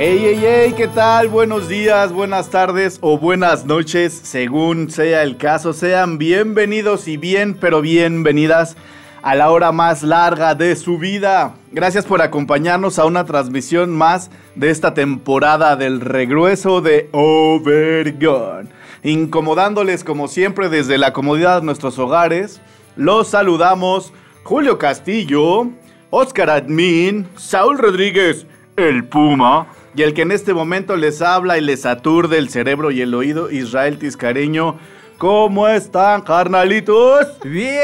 [0.00, 1.26] Hey, hey, hey, ¿qué tal?
[1.26, 5.72] Buenos días, buenas tardes o buenas noches, según sea el caso.
[5.72, 8.76] Sean bienvenidos y bien, pero bienvenidas
[9.22, 11.56] a la hora más larga de su vida.
[11.72, 18.68] Gracias por acompañarnos a una transmisión más de esta temporada del regreso de Overgun.
[19.02, 22.60] Incomodándoles como siempre desde la comodidad de nuestros hogares,
[22.94, 24.12] los saludamos
[24.44, 25.66] Julio Castillo,
[26.10, 31.60] Oscar Admin, Saúl Rodríguez, el Puma, y el que en este momento les habla y
[31.60, 34.78] les aturde el cerebro y el oído, Israel Tiscareño.
[35.18, 37.26] ¿Cómo están, carnalitos?
[37.42, 37.78] Bien.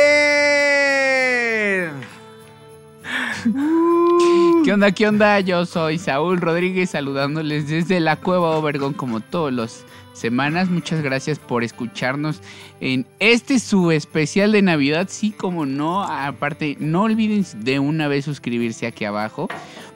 [4.65, 4.93] ¿Qué onda?
[4.93, 5.41] ¿Qué onda?
[5.41, 10.71] Yo soy Saúl Rodríguez saludándoles desde la Cueva Obergón como todos los semanas.
[10.71, 12.41] Muchas gracias por escucharnos
[12.81, 15.09] en este su especial de Navidad.
[15.11, 16.03] Sí, como no.
[16.03, 19.49] Aparte, no olviden de una vez suscribirse aquí abajo.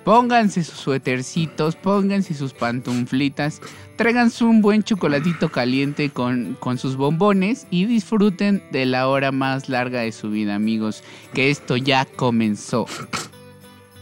[0.05, 3.61] Pónganse sus suétercitos, pónganse sus pantuflitas,
[3.97, 9.69] tráiganse un buen chocolatito caliente con, con sus bombones y disfruten de la hora más
[9.69, 11.03] larga de su vida, amigos.
[11.35, 12.87] Que esto ya comenzó.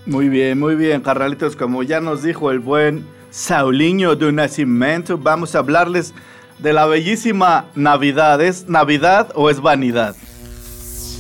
[0.06, 1.56] Muy bien, muy bien, carnalitos.
[1.56, 6.14] Como ya nos dijo el buen Saulinho de Nacimiento, vamos a hablarles
[6.60, 8.40] de la bellísima Navidad.
[8.40, 10.14] ¿Es Navidad o es vanidad?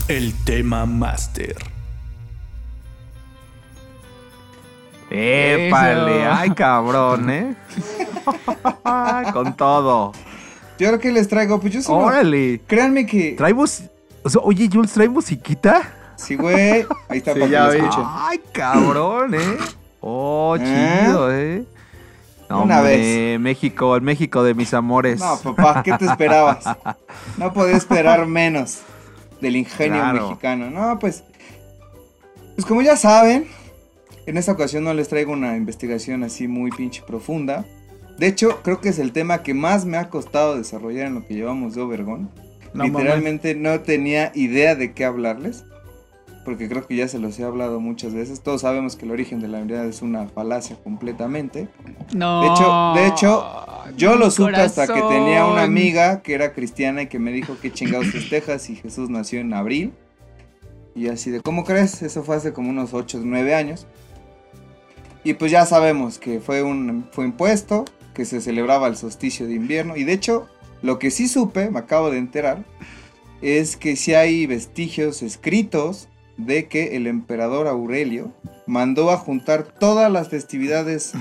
[0.08, 1.75] El tema máster.
[5.16, 5.66] Eso.
[5.68, 7.54] Épale, ay cabrón, ¿eh?
[9.32, 10.12] Con todo.
[10.78, 12.06] Yo ahora que les traigo, pues yo solo.
[12.06, 12.60] Órale.
[12.66, 13.32] Créanme que.
[13.32, 13.82] Traemos.
[14.22, 15.82] o sea, oye, Jules, ¿trae musiquita?
[16.16, 16.84] Sí, güey.
[17.08, 17.78] Ahí está Sí, para que ya lo vi.
[17.78, 18.04] escuchen.
[18.06, 19.56] Ay, cabrón, ¿eh?
[20.00, 21.02] Oh, ¿Eh?
[21.04, 21.64] chido, ¿eh?
[22.48, 23.40] No, Una hombre, vez.
[23.40, 25.18] México, el México de mis amores.
[25.20, 26.64] No, papá, ¿qué te esperabas?
[27.38, 28.78] No podía esperar menos
[29.40, 30.28] del ingenio Claro.
[30.28, 30.70] mexicano.
[30.70, 31.24] No, pues.
[32.54, 33.46] Pues como ya saben,
[34.26, 37.64] en esta ocasión no les traigo una investigación así muy pinche profunda.
[38.18, 41.26] De hecho, creo que es el tema que más me ha costado desarrollar en lo
[41.26, 42.30] que llevamos de Obergón.
[42.74, 45.64] No Literalmente no tenía idea de qué hablarles.
[46.44, 48.40] Porque creo que ya se los he hablado muchas veces.
[48.40, 51.68] Todos sabemos que el origen de la Navidad es una falacia completamente.
[52.14, 52.42] No.
[52.42, 53.44] De hecho, de hecho,
[53.96, 57.56] yo lo supe hasta que tenía una amiga que era cristiana y que me dijo
[57.60, 59.92] que chingados festejas y Jesús nació en abril.
[60.94, 62.00] Y así de, ¿cómo crees?
[62.02, 63.86] Eso fue hace como unos 8 o 9 años.
[65.26, 69.54] Y pues ya sabemos que fue un fue impuesto, que se celebraba el solsticio de
[69.54, 69.96] invierno.
[69.96, 70.46] Y de hecho,
[70.82, 72.64] lo que sí supe, me acabo de enterar,
[73.42, 76.06] es que sí hay vestigios escritos
[76.36, 78.32] de que el emperador Aurelio
[78.68, 81.12] mandó a juntar todas las festividades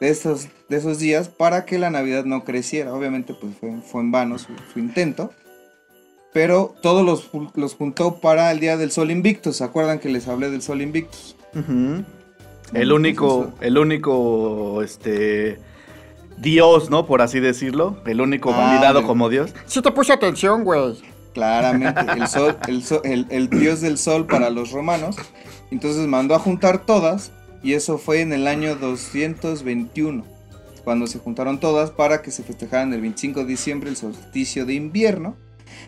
[0.00, 2.92] de esos, de esos días para que la Navidad no creciera.
[2.92, 5.30] Obviamente pues fue, fue en vano su, intento.
[6.34, 9.56] Pero todos los, los juntó para el Día del Sol Invictus.
[9.56, 11.36] ¿Se acuerdan que les hablé del Sol Invictus?
[11.54, 12.04] Ujú.
[12.74, 15.58] El único, el único, este,
[16.38, 17.06] Dios, ¿no?
[17.06, 17.98] Por así decirlo.
[18.06, 19.52] El único Ah, validado como Dios.
[19.66, 21.00] Sí te puse atención, güey.
[21.32, 25.16] Claramente, el, sol, el, sol- el- el dios del sol para los romanos.
[25.70, 27.32] Entonces mandó a juntar todas
[27.62, 30.24] y eso fue en el año 221,
[30.84, 34.74] cuando se juntaron todas para que se festejaran el 25 de diciembre el solsticio de
[34.74, 35.36] invierno.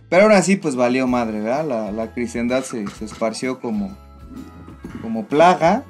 [0.09, 1.67] Pero aún así pues valió madre, ¿verdad?
[1.67, 3.97] La, la cristiandad se, se esparció como,
[5.03, 5.85] como plaga.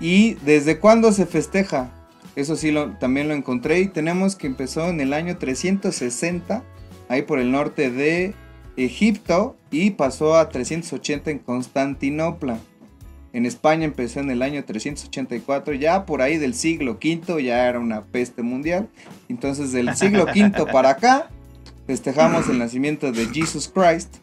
[0.00, 1.90] ¿Y desde cuándo se festeja?
[2.36, 6.62] Eso sí lo, también lo encontré y tenemos que empezó en el año 360,
[7.08, 8.34] ahí por el norte de
[8.76, 12.58] Egipto y pasó a 380 en Constantinopla.
[13.32, 17.78] En España empezó en el año 384, ya por ahí del siglo V ya era
[17.78, 18.88] una peste mundial.
[19.28, 21.28] Entonces del siglo V para acá
[21.86, 24.16] festejamos el nacimiento de Jesus Christ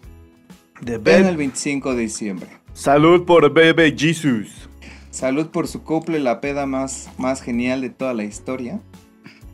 [0.86, 2.48] en el 25 de diciembre.
[2.74, 4.70] Salud por Bebe Jesus.
[5.16, 8.82] Salud por su couple, la peda más, más genial de toda la historia.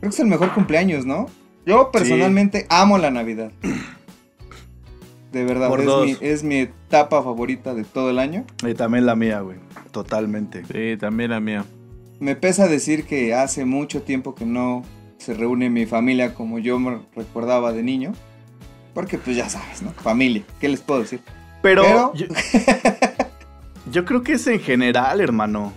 [0.00, 1.26] que es el mejor cumpleaños, ¿no?
[1.64, 3.52] Yo personalmente amo la Navidad.
[5.30, 6.04] De verdad, Por es dos.
[6.04, 8.44] mi, es mi etapa favorita de todo el año.
[8.66, 9.58] Y también la mía, güey.
[9.92, 10.64] Totalmente.
[10.64, 11.64] Sí, también la mía.
[12.18, 14.82] Me pesa decir que hace mucho tiempo que no
[15.18, 18.14] se reúne mi familia como yo me recordaba de niño.
[18.94, 19.92] Porque pues ya sabes, ¿no?
[19.92, 21.20] Familia, ¿qué les puedo decir?
[21.62, 22.26] Pero, Pero- Yo,
[23.92, 25.72] yo creo que es en general, hermano.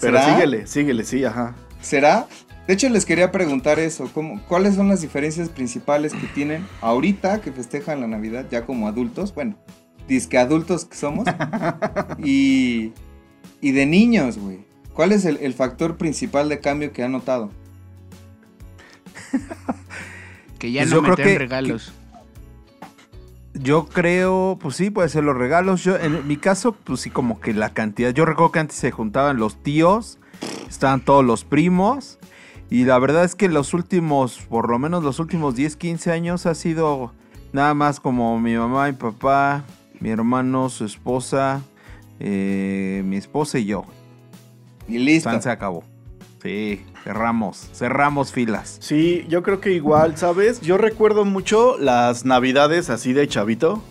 [0.00, 0.34] Pero ¿Será?
[0.34, 1.54] síguele, síguele, sí, ajá.
[1.80, 2.26] ¿Será?
[2.66, 7.40] De hecho, les quería preguntar eso, ¿cómo, ¿cuáles son las diferencias principales que tienen ahorita
[7.40, 9.34] que festejan la Navidad ya como adultos?
[9.34, 9.56] Bueno,
[10.08, 11.26] disque adultos que somos.
[12.18, 12.92] y,
[13.60, 14.60] y de niños, güey.
[14.94, 17.50] ¿Cuál es el, el factor principal de cambio que han notado?
[20.58, 21.92] Que ya Pues no yo creo meten que- regalos.
[23.54, 25.84] Yo creo, pues sí, puede ser los regalos.
[25.84, 28.10] Yo, en mi caso, pues sí, como que la cantidad.
[28.10, 30.18] Yo recuerdo que antes se juntaban los tíos,
[30.68, 32.18] estaban todos los primos.
[32.68, 36.46] Y la verdad es que los últimos, por lo menos los últimos 10, 15 años
[36.46, 37.12] ha sido
[37.52, 39.62] nada más como mi mamá, mi papá,
[40.00, 41.62] mi hermano, su esposa,
[42.18, 43.84] eh, mi esposa y yo.
[44.88, 45.30] Y listo.
[45.30, 45.84] Tan se acabó.
[46.44, 48.76] Sí, cerramos, cerramos filas.
[48.82, 50.60] Sí, yo creo que igual, ¿sabes?
[50.60, 53.82] Yo recuerdo mucho las navidades así de chavito,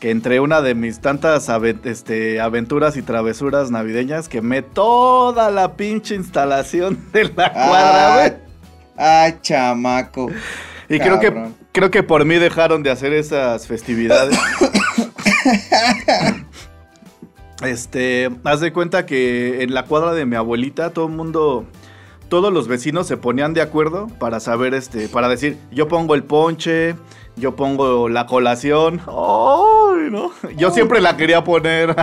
[0.00, 1.48] que entre una de mis tantas
[1.84, 8.32] este, aventuras y travesuras navideñas, quemé toda la pinche instalación de la cuadra, güey.
[8.96, 8.98] Ay,
[9.32, 10.32] ay, chamaco.
[10.88, 11.32] Y creo que,
[11.70, 14.36] creo que por mí dejaron de hacer esas festividades.
[17.62, 21.66] este, haz de cuenta que en la cuadra de mi abuelita todo el mundo,
[22.28, 26.24] todos los vecinos se ponían de acuerdo para saber, este, para decir, yo pongo el
[26.24, 26.96] ponche,
[27.36, 29.00] yo pongo la colación.
[29.06, 30.32] ¡Ay, no!
[30.56, 31.94] Yo siempre la quería poner.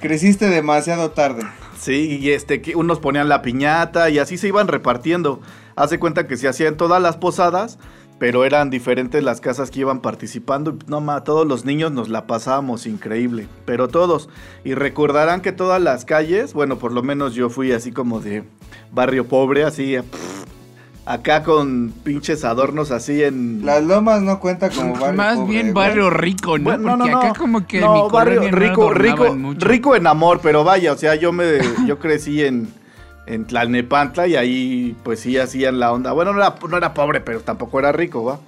[0.00, 1.42] Creciste demasiado tarde.
[1.78, 5.40] Sí, y este, que unos ponían la piñata y así se iban repartiendo.
[5.76, 7.78] Hace cuenta que se hacían todas las posadas,
[8.20, 10.72] pero eran diferentes las casas que iban participando.
[10.72, 14.28] y, No ma, todos los niños nos la pasábamos increíble, pero todos.
[14.62, 18.44] Y recordarán que todas las calles, bueno, por lo menos yo fui así como de
[18.92, 20.44] barrio pobre, así pff,
[21.06, 25.72] acá con pinches adornos así en Las lomas no cuenta como barrio Más pobre, bien
[25.72, 25.86] güey.
[25.86, 26.64] barrio rico, ¿no?
[26.78, 29.66] Bueno, Porque acá como que no, mi barrio no rico, rico, mucho.
[29.66, 32.68] rico en amor, pero vaya, o sea, yo me, yo crecí en,
[33.26, 36.12] en Tlalnepantla y ahí, pues sí, hacían la onda.
[36.12, 38.40] Bueno, no era, no era pobre, pero tampoco era rico, ¿va?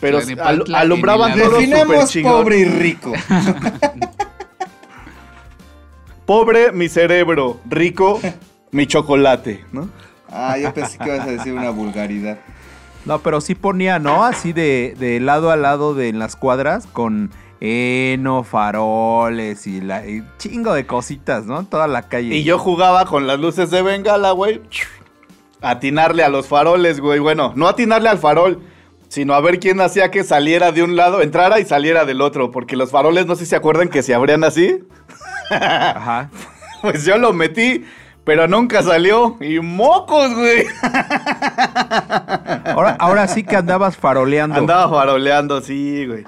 [0.00, 3.12] Pero al- alumbraban todo Definamos pobre y rico.
[6.24, 8.20] Pobre mi cerebro, rico
[8.72, 9.88] mi chocolate, ¿no?
[10.28, 12.38] Ah, yo pensé que ibas a decir una vulgaridad.
[13.04, 14.24] No, pero sí ponía, ¿no?
[14.24, 17.30] Así de, de lado a lado de en las cuadras con
[17.60, 21.64] heno, faroles y, la, y chingo de cositas, ¿no?
[21.66, 22.34] Toda la calle.
[22.34, 24.60] Y yo jugaba con las luces de bengala, güey.
[25.60, 27.18] Atinarle a los faroles, güey.
[27.18, 28.60] Bueno, no atinarle al farol,
[29.08, 32.50] sino a ver quién hacía que saliera de un lado, entrara y saliera del otro.
[32.50, 34.84] Porque los faroles, no sé si se acuerdan que se abrían así.
[35.50, 36.30] Ajá.
[36.82, 37.84] Pues yo lo metí,
[38.26, 39.36] pero nunca salió.
[39.40, 40.66] Y mocos, güey.
[42.66, 44.56] Ahora, ahora sí que andabas faroleando.
[44.58, 46.24] Andaba faroleando, sí, güey.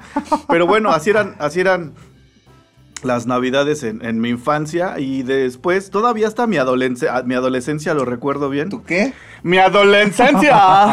[0.49, 1.95] Pero bueno, así eran, así eran
[3.05, 4.95] las navidades en, en mi infancia.
[4.99, 8.69] Y después, todavía hasta mi, adolescencia, mi adolescencia, lo recuerdo bien.
[8.69, 9.13] ¿Tú qué?
[9.43, 10.93] ¡Mi adolescencia!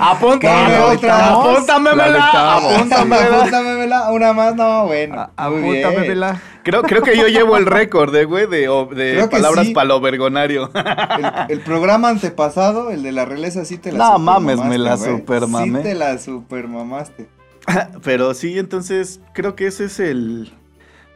[0.00, 1.18] ¡Apúntame ¿Qué otra!
[1.18, 1.46] notamos?
[1.54, 2.08] ¡Apúntamela!
[2.08, 2.72] La notamos.
[2.74, 3.38] ¡Apúntamela!
[3.38, 5.30] Apúntamela, una más, no, bueno.
[5.36, 5.84] A- muy bien.
[5.84, 6.40] Apúntame, vela.
[6.62, 9.72] Creo, creo que yo llevo el récord, eh, güey, de, de palabras sí.
[9.72, 10.70] para lo vergonario.
[10.74, 14.96] El, el programa antepasado, el de la realeza, sí te la No mames, me la
[14.96, 15.78] supermamé.
[15.78, 17.28] Sí te la supermamaste.
[18.02, 20.52] Pero sí, entonces creo que ese es el,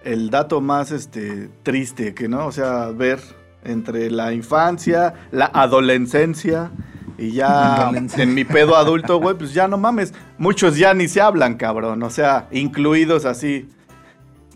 [0.04, 3.20] el dato más este, triste, que no, o sea, ver
[3.64, 6.70] entre la infancia, la adolescencia
[7.18, 11.20] y ya en mi pedo adulto, güey, pues ya no mames, muchos ya ni se
[11.20, 13.68] hablan, cabrón, o sea, incluidos así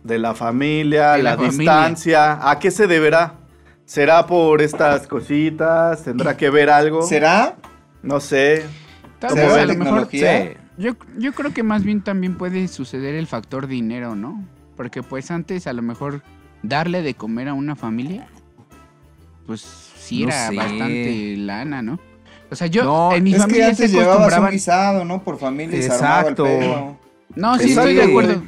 [0.02, 1.58] de la familia, De la, la familia.
[1.58, 3.34] distancia, ¿a qué se deberá?
[3.84, 6.02] ¿Será por estas cositas?
[6.04, 7.02] ¿Tendrá que ver algo?
[7.02, 7.56] ¿Será?
[8.02, 8.64] No sé.
[9.18, 10.08] Tal ¿Será vez a lo mejor?
[10.10, 10.22] Sí.
[10.78, 14.42] Yo, yo creo que más bien también puede suceder el factor dinero, ¿no?
[14.76, 16.22] Porque pues antes a lo mejor
[16.62, 18.26] darle de comer a una familia,
[19.46, 20.56] pues sí No era sé.
[20.56, 21.98] bastante lana, ¿no?
[22.50, 24.52] O sea, yo No, en mi es que familia antes se llevabas un acostumbraban...
[24.52, 25.22] guisado, ¿no?
[25.22, 26.44] Por familia se el Exacto.
[27.34, 28.42] No, sí Exacto, estoy de acuerdo.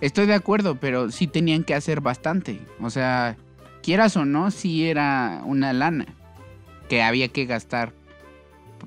[0.00, 2.60] Estoy de acuerdo, pero sí tenían que hacer bastante.
[2.82, 3.36] O sea,
[3.82, 6.06] quieras o no, sí era una lana
[6.88, 7.92] que había que gastar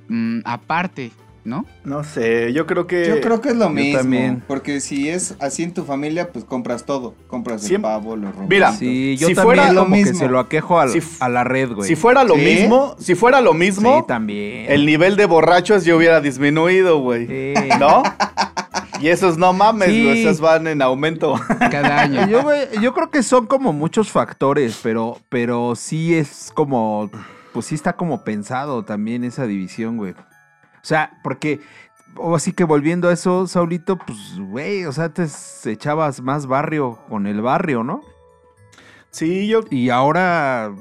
[0.07, 1.11] mm, aparte,
[1.49, 1.65] ¿no?
[1.83, 3.07] No sé, yo creo que...
[3.07, 3.97] Yo creo que es lo Yo mismo.
[3.99, 4.43] también.
[4.47, 7.15] Porque si es así en tu familia, pues compras todo.
[7.27, 8.49] Compras el pavo, los romanos.
[8.49, 10.19] Mira, Sí, yo Si también fuera lo como que mismo.
[10.19, 11.87] se lo aquejo al- Si a la red, güey.
[11.87, 12.41] Si fuera lo ¿Sí?
[12.41, 14.71] mismo, si fuera lo mismo, Sí, también.
[14.71, 17.27] el nivel de borrachos ya hubiera disminuido, güey.
[17.27, 17.53] Sí.
[17.79, 18.03] ¿No?
[19.01, 20.03] Y esos no mames, Sí.
[20.03, 21.35] güey, esos van en aumento.
[21.71, 22.27] Cada año.
[22.29, 22.43] Yo,
[22.81, 27.09] yo creo que son como muchos factores, pero, pero sí es como,
[27.53, 30.15] pues sí está como pensado también esa división, güey.
[30.81, 31.59] O sea, porque,
[32.15, 36.99] o así que volviendo a eso, Saulito, pues, güey, o sea, antes echabas más barrio
[37.09, 38.01] con el barrio, ¿no?
[39.11, 39.61] Sí, yo...
[39.71, 40.71] Y ahora,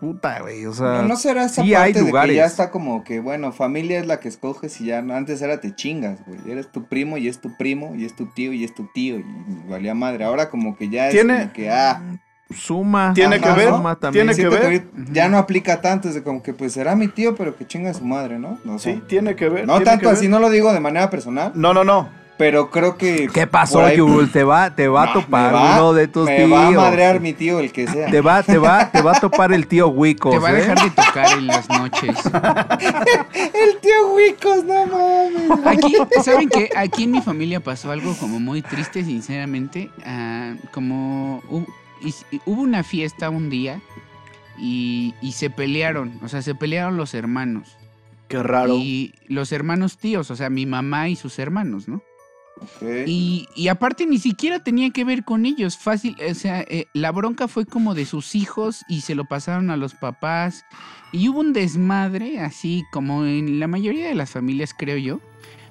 [0.00, 0.66] puta, güey.
[0.66, 2.36] O sea, No, no será esa sí parte hay de que lugares.
[2.36, 5.60] ya está como que, bueno, familia es la que escoges y ya no- antes era
[5.60, 6.38] te chingas, güey.
[6.50, 9.18] Eres tu primo y es tu primo y es tu tío y es tu tío
[9.18, 9.24] y
[9.68, 10.24] valía madre.
[10.24, 12.02] Ahora como que ya es como que, ah,
[12.50, 13.12] Suma.
[13.14, 14.26] Tiene que ver, Suma también.
[14.28, 14.84] tiene que ver.
[15.12, 17.92] ya no aplica tanto, es de como que pues será mi tío, pero que chinga
[17.94, 18.58] su madre, ¿no?
[18.78, 19.66] Sí, tiene que ver.
[19.66, 20.16] no tiene tanto ver.
[20.16, 22.08] así, no lo digo de manera personal, No, no, no.
[22.36, 23.28] pero creo que...
[23.32, 24.30] ¿Qué pasó, por ahí- Yul?
[24.30, 26.52] Te va, te va a topar va- uno de tus Me tíos.
[26.52, 28.10] va a madrear mi tío, el que sea.
[28.10, 30.30] Te va, te va, te va a topar el tío Wico.
[30.30, 32.14] Te va a dejar de tocar en las noches.
[33.34, 35.66] El tío Wicos, no mames.
[35.66, 36.68] Aquí, ¿saben qué?
[36.76, 39.90] Aquí en mi familia pasó algo como muy triste, sinceramente.
[40.04, 41.42] Ah, como
[42.04, 43.80] y- y hubo una fiesta un día
[44.58, 47.76] y, y se pelearon, o sea, se pelearon los hermanos.
[48.28, 48.76] Qué raro.
[48.76, 52.02] Y los hermanos tíos, o sea, mi mamá y sus hermanos, ¿no?
[52.60, 52.82] Ok.
[53.06, 57.10] Y, y aparte ni siquiera tenía que ver con ellos, fácil, o sea, eh, la
[57.10, 60.64] bronca fue como de sus hijos y se lo pasaron a los papás
[61.12, 65.20] y hubo un desmadre, así como en la mayoría de las familias, creo yo.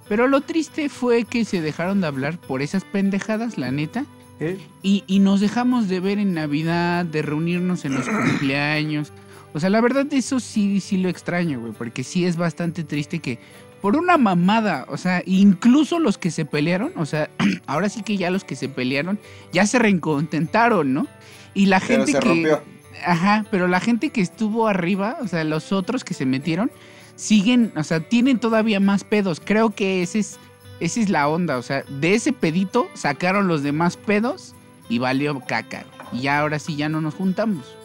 [0.09, 4.05] Pero lo triste fue que se dejaron de hablar por esas pendejadas, la neta.
[4.43, 4.57] ¿Eh?
[4.81, 9.11] Y, y nos dejamos de ver en Navidad, de reunirnos en los cumpleaños.
[9.53, 13.19] O sea, la verdad eso sí, sí lo extraño, güey, porque sí es bastante triste
[13.19, 13.39] que
[13.81, 17.29] por una mamada, o sea, incluso los que se pelearon, o sea,
[17.67, 19.19] ahora sí que ya los que se pelearon
[19.51, 21.07] ya se reencontentaron, ¿no?
[21.53, 22.61] Y la Pero gente se que rompió.
[23.05, 26.71] Ajá, pero la gente que estuvo arriba, o sea, los otros que se metieron
[27.15, 29.41] siguen, o sea, tienen todavía más pedos.
[29.43, 30.39] Creo que ese es
[30.85, 34.53] esa es la onda, o sea, de ese pedito sacaron los demás pedos
[34.89, 35.85] y valió caca.
[36.11, 37.75] Y ya ahora sí ya no nos juntamos.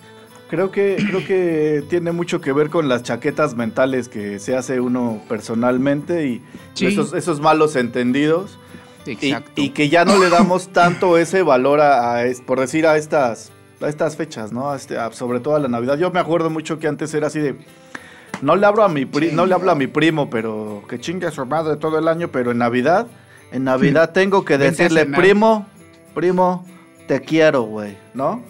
[0.51, 4.81] Creo que, creo que tiene mucho que ver con las chaquetas mentales que se hace
[4.81, 6.43] uno personalmente y
[6.75, 6.87] Sí.
[6.87, 8.59] esos, esos malos entendidos.
[9.07, 9.53] Y, Exacto.
[9.57, 13.89] y que ya no le damos tanto ese valor a, por decir, a estas, a
[13.89, 14.71] estas fechas, ¿no?
[14.71, 15.97] A este- sobre todo a la Navidad.
[15.99, 17.55] Yo me acuerdo mucho que antes era así de.
[18.43, 21.27] No le hablo a mi pri- no le hablo a mi primo, pero que chingue
[21.27, 23.07] a su madre todo el año, pero en Navidad,
[23.53, 25.67] en Navidad tengo que decirle, primo,
[26.15, 26.65] primo,
[27.07, 28.43] te quiero, güey, ¿no?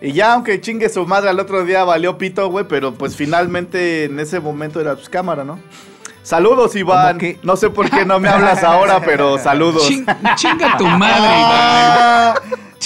[0.00, 4.04] Y ya aunque chingue su madre al otro día valió pito, güey, pero pues finalmente
[4.04, 5.58] en ese momento era pues cámara, ¿no?
[6.24, 7.18] Saludos, Iván.
[7.42, 9.86] No sé por qué no me hablas ahora, pero saludos.
[9.88, 11.52] Chin- chinga tu madre, Iván.
[11.52, 12.34] Ah,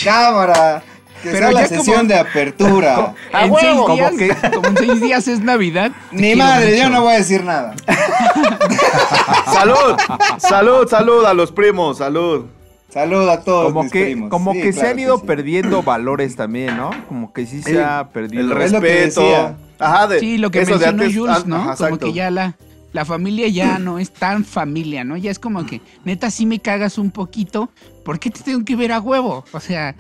[0.03, 0.83] cámara.
[1.27, 3.15] Que Pero sea la como- sesión de apertura.
[3.33, 3.59] ¡A En huevo!
[3.61, 5.93] seis Como días, que- como en seis días es Navidad.
[6.13, 7.75] Ni madre, yo no voy a decir nada.
[9.53, 9.97] Salud,
[10.39, 12.47] salud, salud a los primos, salud.
[12.89, 14.31] Saludo a todos Como mis que, primos.
[14.31, 15.25] como Sí, que se han ido sí.
[15.27, 16.91] perdiendo valores también, ¿no?
[17.09, 18.43] Como que sí se El- ha perdido.
[18.43, 19.55] El respeto.
[19.79, 21.57] Ajá, de Sí, lo que mencionó antes, Jules, ¿no?
[21.57, 22.55] ajá, como que ya la,
[22.93, 25.17] la familia ya no es tan familia, ¿no?
[25.19, 27.69] Ya es como que, neta, si me cagas un poquito,
[28.05, 29.45] ¿por qué te tengo que ver a huevo?
[29.53, 29.95] O sea,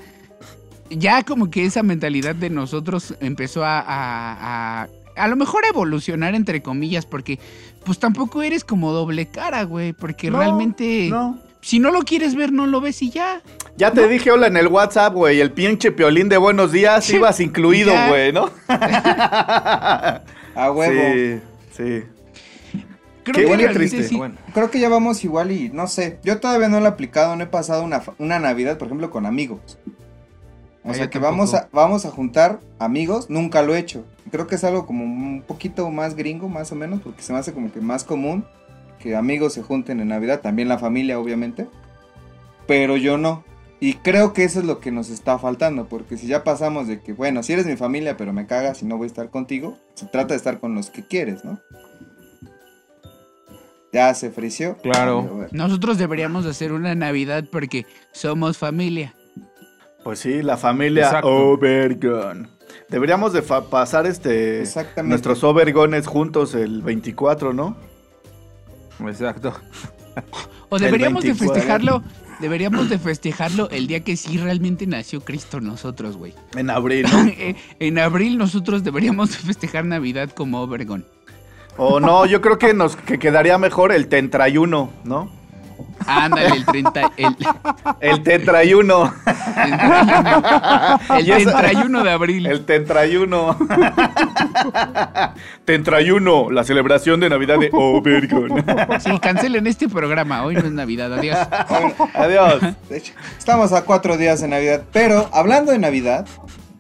[0.91, 5.69] ya como que esa mentalidad de nosotros empezó a, a, a, a lo mejor a
[5.69, 7.39] evolucionar, entre comillas, porque
[7.85, 11.39] pues tampoco eres como doble cara, güey, porque No, realmente, No.
[11.61, 13.41] si no lo quieres ver, no lo ves y ya.
[13.77, 15.41] Ya te dije hola en el WhatsApp, güey.
[15.41, 18.51] El pinche piolín de buenos días ibas incluido, güey, ¿no?
[20.55, 21.03] A huevo.
[21.13, 21.41] Sí,
[21.77, 22.03] sí.
[23.25, 24.03] Creo Qué que triste.
[24.05, 24.17] sí.
[24.17, 26.19] Bueno, Creo que ya vamos igual y no sé.
[26.23, 29.27] Yo todavía no lo he aplicado, no he pasado una, una Navidad, por ejemplo, con
[29.27, 29.79] amigos.
[30.87, 34.05] O sea que vamos a, vamos a juntar amigos, nunca lo he hecho.
[34.31, 37.39] Creo que es algo como un poquito más gringo, más o menos, porque se me
[37.39, 38.45] hace como que más común
[38.99, 41.67] que amigos se junten en Navidad, también la familia, obviamente.
[42.67, 43.45] Pero yo no.
[43.79, 47.01] Y creo que eso es lo que nos está faltando, porque si ya pasamos de
[47.01, 49.77] que, bueno, si eres mi familia, pero me cagas y no voy a estar contigo,
[49.95, 51.61] se trata de estar con los que quieres, ¿no?
[53.93, 54.77] Ya se frició.
[54.79, 55.47] Claro.
[55.53, 59.15] Nosotros deberíamos de hacer una Navidad porque somos familia.
[60.07, 61.29] Pues sí, la familia Exacto.
[61.29, 62.49] Overgon.
[62.89, 65.11] Deberíamos de pasar este Exactamente.
[65.11, 67.77] nuestros Overgones juntos el 24, ¿no?
[69.01, 69.53] exacto.
[70.69, 71.55] O deberíamos de 24.
[71.55, 72.03] festejarlo,
[72.39, 76.35] deberíamos de festejarlo el día que sí realmente nació Cristo nosotros, güey.
[76.55, 77.29] En abril, ¿no?
[77.81, 81.05] en abril nosotros deberíamos de festejar Navidad como Obergon.
[81.79, 85.33] O no, yo creo que nos que quedaría mejor el Tentrayuno, ¿no?
[86.07, 87.37] Ándale, el 30, el,
[88.01, 89.13] El Tentrayuno.
[91.19, 92.47] el 31 de abril.
[92.47, 93.57] El Tentrayuno.
[95.65, 98.65] Tentrayuno, la celebración de Navidad de Overgon.
[99.01, 101.39] Sí, cancelen este programa, hoy no es Navidad, adiós.
[102.15, 102.61] Adiós.
[102.89, 104.85] De hecho, estamos a cuatro días de Navidad.
[104.93, 106.27] Pero hablando de Navidad,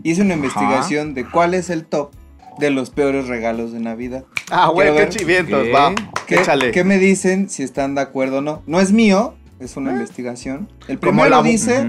[0.03, 2.11] hice una investigación de cuál es el top
[2.59, 4.25] de los peores regalos de Navidad.
[4.51, 5.73] Ah, güey, qué chivientos, ¿Qué?
[5.73, 5.93] va.
[6.27, 6.71] ¿Qué, Échale.
[6.73, 8.63] qué me dicen si están de acuerdo o no?
[8.67, 10.69] No es mío, es una investigación.
[10.89, 11.87] El primero la- dice.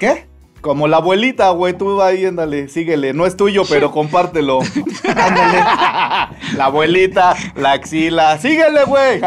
[0.00, 0.26] ¿Qué?
[0.60, 3.12] Como la abuelita, güey, tú ahí, ándale, síguele.
[3.12, 4.60] No es tuyo, pero compártelo.
[5.14, 5.58] Ándale.
[6.56, 8.38] La abuelita, la axila.
[8.38, 9.20] Síguele, güey.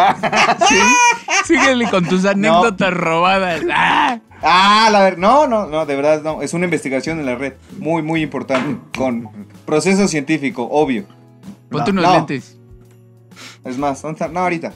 [1.46, 3.62] Síguele con tus anécdotas robadas.
[3.72, 4.20] ¡Ah!
[4.42, 6.42] Ah, la ver, no, no, no, de verdad no.
[6.42, 7.54] Es una investigación en la red.
[7.80, 8.78] Muy, muy importante.
[8.98, 9.30] Con
[9.66, 11.06] proceso científico, obvio.
[11.70, 12.18] Ponte No, unos no.
[12.18, 12.58] lentes.
[13.66, 14.28] Es más, ¿dónde está?
[14.28, 14.74] No, ahorita.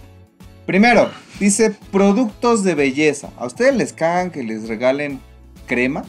[0.65, 3.29] Primero, dice productos de belleza.
[3.37, 5.19] ¿A ustedes les cagan que les regalen
[5.67, 6.03] crema?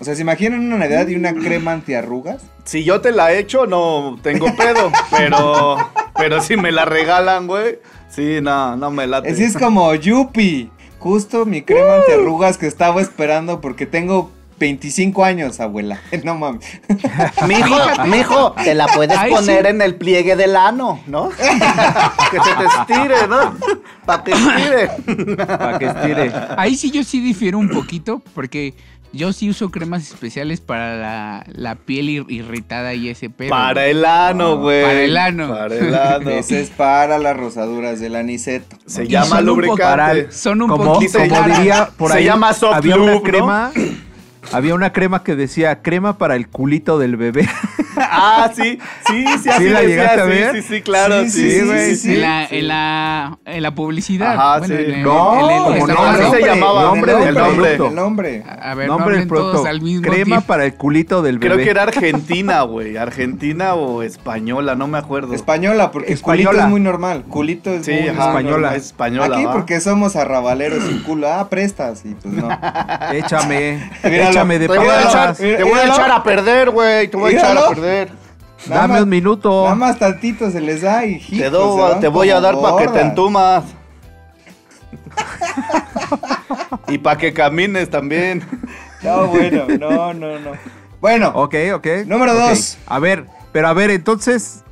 [0.00, 2.42] O sea, ¿se imaginan una Navidad y una crema antiarrugas?
[2.64, 4.90] Si yo te la echo, no tengo pedo.
[5.10, 5.76] Pero,
[6.16, 7.78] pero si me la regalan, güey.
[8.08, 9.30] Sí, no, no me late.
[9.30, 10.70] Así es como Yupi.
[11.04, 16.00] Justo mi crema antiarrugas que estaba esperando porque tengo 25 años, abuela.
[16.24, 16.80] No mames.
[17.46, 19.68] Mijo, mijo, te la puedes Ay, poner sí.
[19.68, 21.28] en el pliegue del ano, ¿no?
[22.30, 23.54] que se te estire, ¿no?
[24.06, 25.36] Para que estire.
[25.46, 26.32] Para que estire.
[26.56, 28.72] Ahí sí yo sí difiero un poquito porque
[29.14, 33.50] yo sí uso cremas especiales para la, la piel ir- irritada y ese pedo.
[33.50, 34.82] Para el ano, güey.
[34.82, 35.48] Para el ano.
[35.48, 36.30] Para el ano.
[36.44, 38.76] Ese es para las rosaduras del aniceto.
[38.86, 40.32] Se Y llama son un poco- lubricante.
[40.32, 43.32] Son un como, poquito como llama- diría por se ahí, llama soft había una lube,
[43.32, 43.46] ¿no?
[44.52, 47.48] Había una crema que decía crema para el culito del bebé.
[47.96, 50.52] Ah, sí, sí, sí, así ¿Sí la decía, llegaste a sí, ver?
[50.56, 52.14] Sí, sí, claro, Sí, sí, sí, sí, güey, sí, sí.
[52.16, 54.32] en, la, en, la, en la publicidad.
[54.32, 54.82] Ajá, Bueno, sí.
[54.82, 56.20] el- No, en el- como está no, mal.
[56.20, 56.82] así se llamaba.
[56.82, 57.54] nombre el del nombre.
[57.76, 57.86] producto.
[57.88, 58.44] El nombre.
[58.48, 59.64] A ver, no nombre del producto.
[59.66, 60.40] al mismo Crema tiempo.
[60.46, 61.54] para el culito del bebé.
[61.54, 62.96] Creo que era Argentina, güey.
[62.96, 65.32] Argentina o española, no me acuerdo.
[65.32, 66.48] Española, porque Española.
[66.50, 67.22] culito es muy normal.
[67.28, 68.74] Culito es Sí, muy ajá, española.
[68.74, 69.36] Es española.
[69.36, 69.52] Aquí ¿va?
[69.52, 71.28] porque somos arrabaleros sin culo.
[71.32, 72.04] Ah, prestas.
[72.04, 72.48] Y pues no.
[73.12, 74.33] Échame, Míralo.
[74.34, 77.08] Échame de Te voy, a echar, te voy a echar a perder, güey.
[77.08, 78.12] Te voy a echar a perder.
[78.66, 79.62] Nada Dame más- un minuto.
[79.64, 82.76] Nada más tantito se les da y Te, do- se te voy a dar para
[82.78, 83.64] que te entumas.
[86.88, 88.44] y para que camines también.
[89.02, 90.50] No, bueno, no, no, no.
[91.00, 91.86] Bueno, Ok, ok.
[92.06, 92.38] Número ok.
[92.48, 92.78] dos.
[92.86, 94.64] A ver, pero a ver, entonces,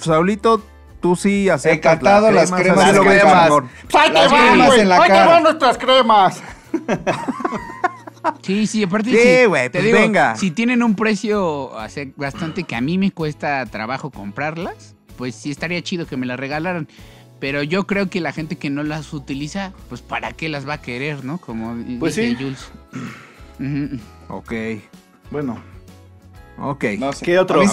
[0.00, 0.60] Saulito,
[1.00, 3.46] tú sí aceptas Encantado las crema, cremas así Las cremas.
[3.46, 3.64] amor.
[3.94, 6.42] ¡Ahí Las te van, cremas la ¡Ahí te van nuestras cremas!
[8.42, 10.36] Sí, sí, aparte Sí, sí, güey, te pues digo, venga.
[10.36, 11.70] si tienen un precio
[12.16, 16.38] bastante que a mí me cuesta trabajo comprarlas, pues sí estaría chido que me las
[16.38, 16.88] regalaran.
[17.38, 20.74] Pero yo creo que la gente que no las utiliza, pues para qué las va
[20.74, 21.36] a querer, ¿no?
[21.38, 22.36] Como Pues dice sí.
[22.42, 22.70] Jules.
[24.28, 24.52] Ok,
[25.30, 25.58] Bueno,
[26.58, 26.84] ok.
[26.98, 27.24] no sé.
[27.24, 27.60] ¿Qué otro?
[27.60, 27.70] A mí.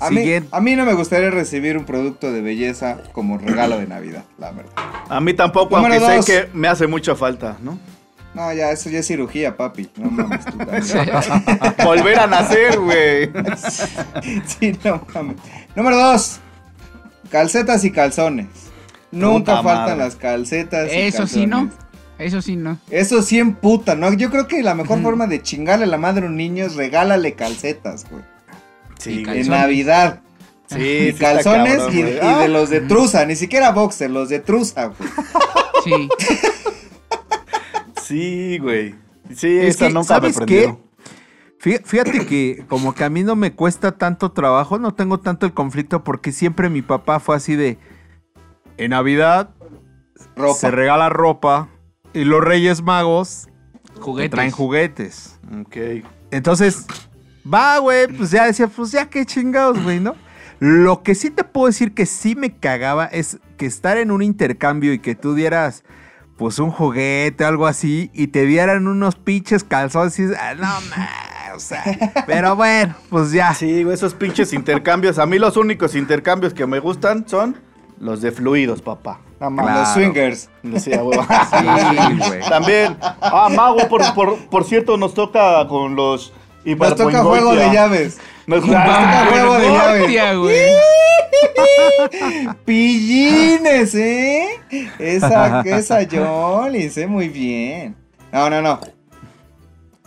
[0.00, 0.48] A mí, Siguiente.
[0.52, 4.52] a mí no me gustaría recibir un producto de belleza como regalo de Navidad, la
[4.52, 4.72] verdad.
[5.08, 6.24] a mí tampoco, Número aunque dos.
[6.24, 7.78] sé que me hace mucha falta, ¿no?
[8.36, 9.88] No, ya, eso ya es cirugía, papi.
[9.96, 10.58] No mames tú.
[11.84, 13.30] Volver a nacer, güey.
[14.46, 15.36] Sí, no mames.
[15.74, 16.38] Número dos.
[17.30, 18.46] Calcetas y calzones.
[19.10, 19.96] Nunca Puta faltan madre.
[19.96, 21.68] las calcetas y Eso sí, ¿no?
[21.68, 21.86] calzones.
[22.18, 22.78] Eso sí, ¿no?
[22.90, 24.12] Eso sí emputa, ¿no?
[24.12, 26.74] Yo creo que la mejor forma de chingarle a la madre a un niño es
[26.74, 28.22] regálale calcetas, güey.
[28.98, 29.18] Sí, güey.
[29.20, 29.48] En Calzones.
[29.48, 30.20] Navidad.
[30.68, 32.14] Sí, Y está calzones cabrón, y, güey.
[32.16, 35.08] y Ah, de los de truza, ni siquiera boxer, los de truza, güey.
[35.84, 36.08] Sí.
[38.06, 38.94] Sí, güey.
[39.34, 40.80] Sí, Es esa que, nunca me ¿sabes prendió.
[40.80, 40.86] qué?
[41.58, 45.46] Fí- Fíjate que como que a mí no me cuesta tanto trabajo, no tengo tanto
[45.46, 47.78] el conflicto porque siempre mi papá fue así de
[48.76, 49.50] en Navidad
[50.36, 50.54] Ropa.
[50.54, 51.68] se regala ropa
[52.12, 53.48] y los Reyes Magos
[53.94, 54.30] te Juguetes.
[54.30, 55.40] traen juguetes.
[55.62, 55.76] Ok.
[56.30, 56.86] Entonces,
[57.52, 60.14] va, güey, pues ya decía, pues ya qué chingados, güey, ¿no?
[60.60, 64.22] Lo que sí te puedo decir que sí me cagaba es que estar en un
[64.22, 65.84] intercambio y que tú dieras,
[66.36, 70.66] pues, un juguete o algo así y te dieran unos pinches calzones y ah, no,
[70.90, 71.08] man,
[71.54, 71.84] o sea,
[72.26, 73.54] pero bueno, pues ya.
[73.54, 75.18] Sí, esos pinches intercambios.
[75.18, 77.56] A mí los únicos intercambios que me gustan son
[77.98, 79.20] los de fluidos, papá.
[79.40, 79.66] Nada más.
[79.66, 79.80] Claro.
[79.80, 80.50] Los swingers.
[80.82, 81.26] Sí, a huevo.
[81.50, 82.40] Sí, güey.
[82.48, 82.96] También.
[83.00, 86.32] Ah, Mago, por, por, por cierto, nos toca con los.
[86.64, 88.18] Nos toca juego de llaves.
[88.46, 90.38] Nos toca toca juego de llaves.
[90.38, 90.95] Güey.
[92.64, 94.48] Pillines, ¿eh?
[94.98, 97.06] Esa, esa Jolis, ¿eh?
[97.06, 97.96] Muy bien.
[98.32, 98.80] No, no, no.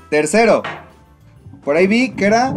[0.10, 0.64] Tercero.
[1.64, 2.56] Por ahí vi que era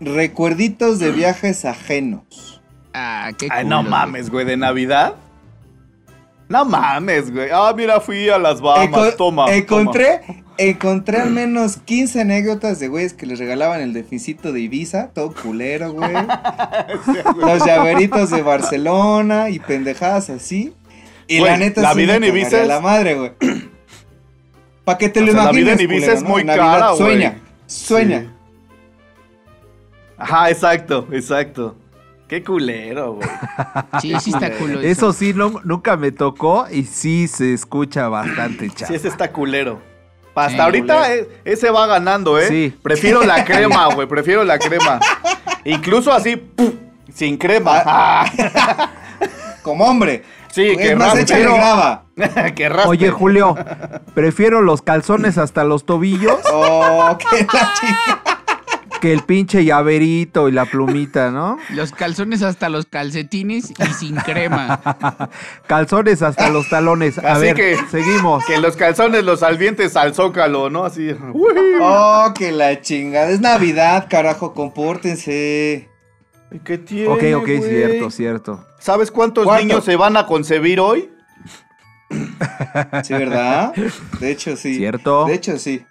[0.00, 2.62] recuerditos de viajes ajenos.
[2.94, 5.14] Ah, qué Ay, culo, no mames, güey, de Navidad.
[6.48, 7.48] No mames, güey.
[7.52, 8.88] Ah, mira, fui a las Bahamas.
[9.12, 9.54] Enco- toma.
[9.54, 10.20] encontré,
[10.58, 15.32] encontré al menos 15 anécdotas de güeyes que les regalaban el deficito de Ibiza, todo
[15.34, 16.12] culero, güey.
[17.38, 20.74] Los llaveritos de Barcelona y pendejadas así.
[21.28, 23.32] Y Güey, la neta la sí vida en Ibiza es- la madre, güey.
[24.84, 26.28] Para que te O lo sea, la vida imagines, en Ibiza culero, es ¿no?
[26.28, 26.98] muy Navidad, cara, güey.
[26.98, 28.20] Sueña, sueña.
[28.20, 28.28] Sí.
[30.18, 31.76] Ajá, exacto, exacto.
[32.28, 33.28] Qué culero, güey.
[34.00, 34.80] Sí, sí está culo.
[34.80, 38.86] Eso sí, no- nunca me tocó y sí se escucha bastante, chaval.
[38.88, 39.80] Sí, ese está culero.
[40.36, 42.46] Hasta Sí, ahorita e- ese va ganando, ¿eh?
[42.48, 42.74] Sí.
[42.82, 44.06] Prefiero la crema, güey.
[44.06, 45.00] Prefiero la crema.
[45.64, 46.74] Incluso así, ¡puf!
[47.12, 47.82] sin crema.
[47.86, 48.90] Ah.
[49.62, 50.22] Como hombre.
[50.52, 52.54] Sí, es que más, raspe.
[52.54, 52.88] que raspe.
[52.88, 53.56] Oye, Julio,
[54.14, 58.35] prefiero los calzones hasta los tobillos Oh, que la chica.
[59.06, 61.58] Que el pinche llaverito y la plumita, ¿no?
[61.70, 64.80] Los calzones hasta los calcetines y sin crema.
[65.68, 67.18] Calzones hasta los talones.
[67.18, 68.44] A Así ver, que- seguimos.
[68.46, 70.84] Que los calzones los salvientes al zócalo, ¿no?
[70.84, 71.12] Así.
[71.32, 71.52] Uy.
[71.80, 73.30] Oh, que la chingada.
[73.30, 75.88] Es Navidad, carajo, compórtense.
[76.64, 78.66] ¿Qué tiene, Ok, ok, cierto, cierto.
[78.80, 81.10] ¿Sabes cuántos niños se van a concebir hoy?
[83.04, 83.72] Sí, ¿verdad?
[84.18, 84.74] De hecho, sí.
[84.76, 85.26] Cierto.
[85.26, 85.84] De hecho, sí.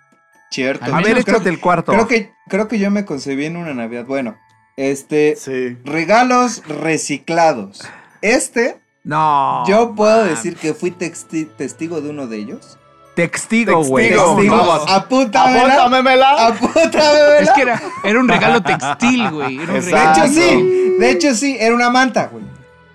[0.52, 0.94] Cierto.
[0.94, 1.92] A ver, échate el cuarto.
[1.92, 4.06] Creo que, creo que yo me concebí en una Navidad.
[4.06, 4.38] Bueno,
[4.78, 5.36] este.
[5.36, 5.78] Sí.
[5.84, 7.82] Regalos reciclados.
[8.22, 9.64] Este, No.
[9.68, 10.30] yo puedo man.
[10.30, 12.78] decir que fui texti- testigo de uno de ellos.
[13.16, 14.14] Testigo, güey.
[14.14, 14.84] Vamos.
[14.90, 15.76] Apúntamela.
[15.86, 16.48] ¡Apóntamela!
[16.48, 17.40] Apúntamela.
[17.40, 19.58] Es que era, era un regalo textil, güey.
[19.60, 20.22] Era un Exacto.
[20.22, 20.96] De hecho, sí.
[21.00, 21.58] De hecho, sí.
[21.60, 22.44] Era una manta, güey.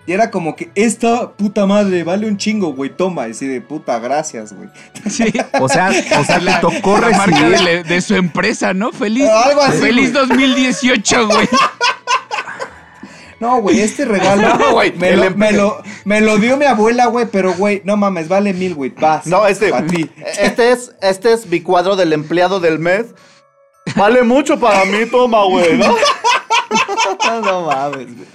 [0.06, 2.90] Y era como que esta puta madre vale un chingo, güey.
[2.90, 3.28] Toma.
[3.28, 4.68] Y así de puta, gracias, güey.
[5.08, 5.32] Sí.
[5.60, 7.60] O sea, o sea, te tocó La marca de, recibir.
[7.62, 8.90] le- de su empresa, ¿no?
[8.92, 11.48] Feliz, Algo así, feliz 2018, güey.
[13.40, 17.06] No, güey, este regalo No, güey, me, lo, me, lo, me lo dio mi abuela,
[17.06, 19.26] güey, pero, güey, no mames, vale mil, güey, vas.
[19.26, 19.74] No, este.
[19.74, 20.10] A ti.
[20.38, 23.06] Este es, este es mi cuadro del empleado del mes.
[23.96, 25.94] Vale mucho para mí, toma, güey, ¿no?
[27.42, 28.28] No mames, güey.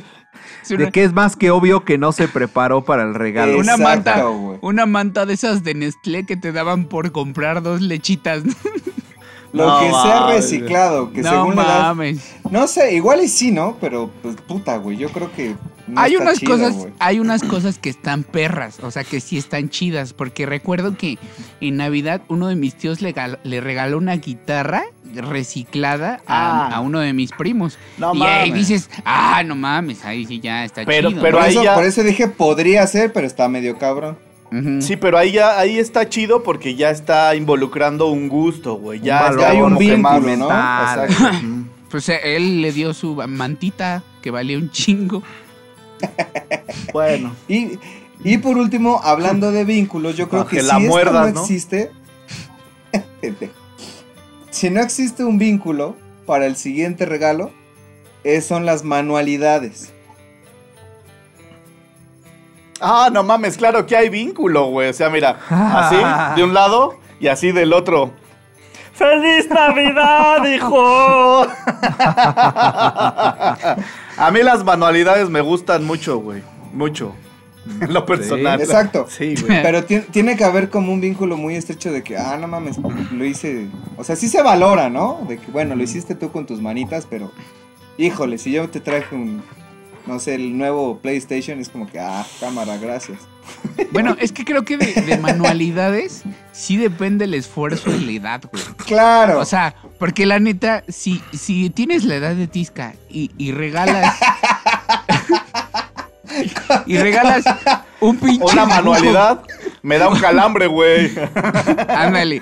[0.67, 3.59] De que es más que obvio que no se preparó para el regalo.
[3.59, 7.81] una Exacto, manta, una manta de esas de Nestlé que te daban por comprar dos
[7.81, 8.43] lechitas.
[9.53, 11.79] Lo No que sea mames, reciclado, que no según la edad.
[11.95, 12.35] mames.
[12.51, 13.77] No sé, igual y sí, ¿no?
[13.79, 15.55] Pero, pues, puta, güey, yo creo que.
[15.87, 19.21] no hay está unas chido, cosas, hay unas cosas que están perras, o sea que
[19.21, 21.17] sí están chidas, porque recuerdo que
[21.61, 26.75] en Navidad uno de mis tíos le, le regaló una guitarra reciclada a, Ah.
[26.75, 27.77] a uno de mis primos.
[27.97, 31.21] No y ahí dices, ah, no mames, ahí sí ya está Pero- chido.
[31.21, 34.17] pero Por ahí eso, ya- por eso dije, podría ser, pero está medio cabrón.
[34.79, 39.01] Sí, pero ahí ya ahí está chido porque ya está involucrando un gusto, güey.
[39.01, 40.45] Ya, valor ya hay un vínculo, ¿no?
[40.45, 41.15] Exacto.
[41.91, 45.23] Pues eh, él le dio su mantita que valía un chingo.
[46.93, 47.33] bueno.
[47.47, 47.79] Y,
[48.23, 51.33] y por último, hablando de vínculos, yo creo que, que si la esto muerdas, no
[51.35, 51.41] ¿no?
[51.41, 51.91] existe.
[54.65, 57.51] si no existe un vínculo para el siguiente regalo,
[58.23, 59.93] es- son las manualidades.
[62.81, 64.89] Ah, no mames, claro que hay vínculo, güey.
[64.89, 65.97] O sea, mira, así
[66.35, 68.11] de un lado y así del otro.
[68.95, 71.41] ¡Feliz Navidad, hijo!
[74.17, 76.41] A mí las manualidades me gustan mucho, güey.
[76.73, 77.13] Mucho.
[77.81, 78.59] En lo personal.
[78.61, 79.07] Exacto.
[79.09, 79.61] Sí, güey.
[79.63, 82.77] Pero ti- tiene que haber como un vínculo muy estrecho de que, ah, no mames,
[83.11, 83.67] lo hice.
[83.97, 85.19] O sea, sí se valora, ¿no?
[85.27, 87.31] De que, bueno, lo hiciste tú con tus manitas, pero,
[87.97, 89.41] híjole, si yo te traje un,
[90.05, 93.19] no sé, el nuevo PlayStation, es como que, ah, cámara, gracias.
[93.91, 98.41] Bueno, es que creo que de, de manualidades sí depende el esfuerzo y la edad,
[98.51, 98.63] güey.
[98.85, 99.39] Claro.
[99.39, 104.15] O sea, porque la neta, si, si tienes la edad de Tisca y, y regalas.
[106.85, 107.43] y regalas
[107.99, 108.43] un pinche.
[108.43, 109.41] Una dibujo, manualidad
[109.81, 111.11] me da un calambre, güey.
[111.87, 112.41] Ándale.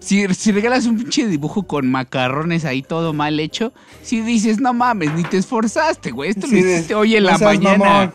[0.00, 4.74] Si, si regalas un pinche dibujo con macarrones ahí todo mal hecho, si dices, no
[4.74, 6.30] mames, ni te esforzaste, güey.
[6.30, 7.78] Esto Sí, lo hiciste hoy en la mañana.
[7.78, 8.12] mamón.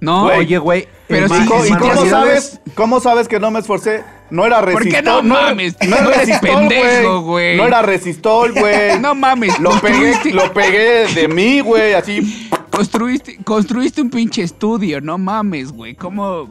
[0.00, 0.88] No, Güey, Oye, güey.
[1.08, 4.04] Pero sí, ¿Y cómo- sí, ¿Y cómo sabes, cómo sabes que no me esforcé?
[4.30, 4.92] No era ¿Por resistol.
[4.92, 5.74] qué no mames?
[5.80, 7.56] No, No era eres resistol, pendejo, güey.
[7.56, 8.98] No era resistol, güey.
[9.00, 9.58] no mames.
[9.58, 12.48] Lo pegué, construiste- lo pegué de mí, güey, así.
[12.78, 15.94] Construiste, construiste un pinche estudio, no mames, güey.
[15.96, 16.48] ¿Cómo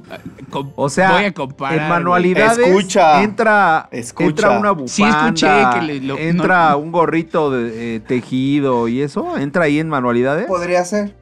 [0.49, 1.79] com- O sea, voy a comparar?
[1.83, 3.23] en manualidades Escucha.
[3.23, 4.27] entra, Escucha.
[4.29, 8.87] entra una bufanda, Sí, escuché que le- lo- entra no- un gorrito de eh, tejido
[8.89, 10.47] y eso, entra ahí en manualidades.
[10.47, 11.15] Podría ser.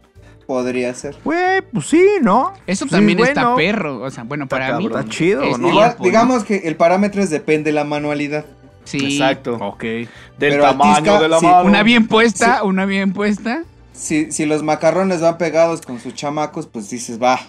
[0.47, 1.15] Podría ser.
[1.23, 2.53] Güey, pues sí, ¿no?
[2.67, 4.01] Eso Sí, también está perro.
[4.01, 4.85] O sea, bueno, para mí.
[4.87, 5.69] Está chido, es ¿no?
[6.01, 8.45] Digamos que el parámetro es depende de la manualidad.
[8.83, 8.99] Sí.
[9.17, 9.55] Exacto.
[9.59, 9.81] Ok.
[9.83, 11.67] Del Pero tamaño de la sí, mano.
[11.67, 13.63] Una bien puesta, una bien puesta.
[13.95, 17.39] Si, si los macarrones van pegados con sus chamacos, pues dices, va.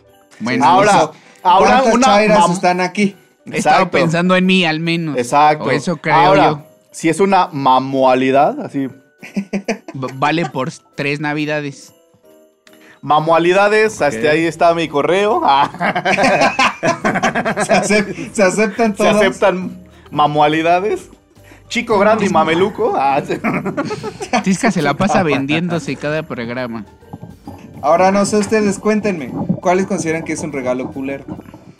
[0.41, 1.11] Bueno, se ahora-
[1.43, 3.17] ahora ¿Cuántas una chairas mam- están aquí?
[3.47, 3.91] Exacto.
[3.91, 5.17] pensando en mí al menos.
[5.17, 5.65] Exacto.
[5.67, 6.63] O eso creo Ahora, yo.
[6.91, 8.89] si es una mamualidad, así.
[9.95, 11.93] Vale por tres navidades.
[13.03, 15.41] Mamualidades, hasta ahí está mi correo.
[15.45, 15.71] Ah,
[17.67, 19.17] Se, acep- se aceptan se todas.
[19.17, 21.09] aceptan mamualidades.
[21.69, 22.95] Chico grande y mameluco.
[22.97, 23.23] Ah.
[24.43, 26.85] Tisca se la pasa vendiéndose cada programa.
[27.83, 29.31] Ahora no sé, ustedes cuéntenme.
[29.61, 31.25] ¿Cuáles consideran que es un regalo culero?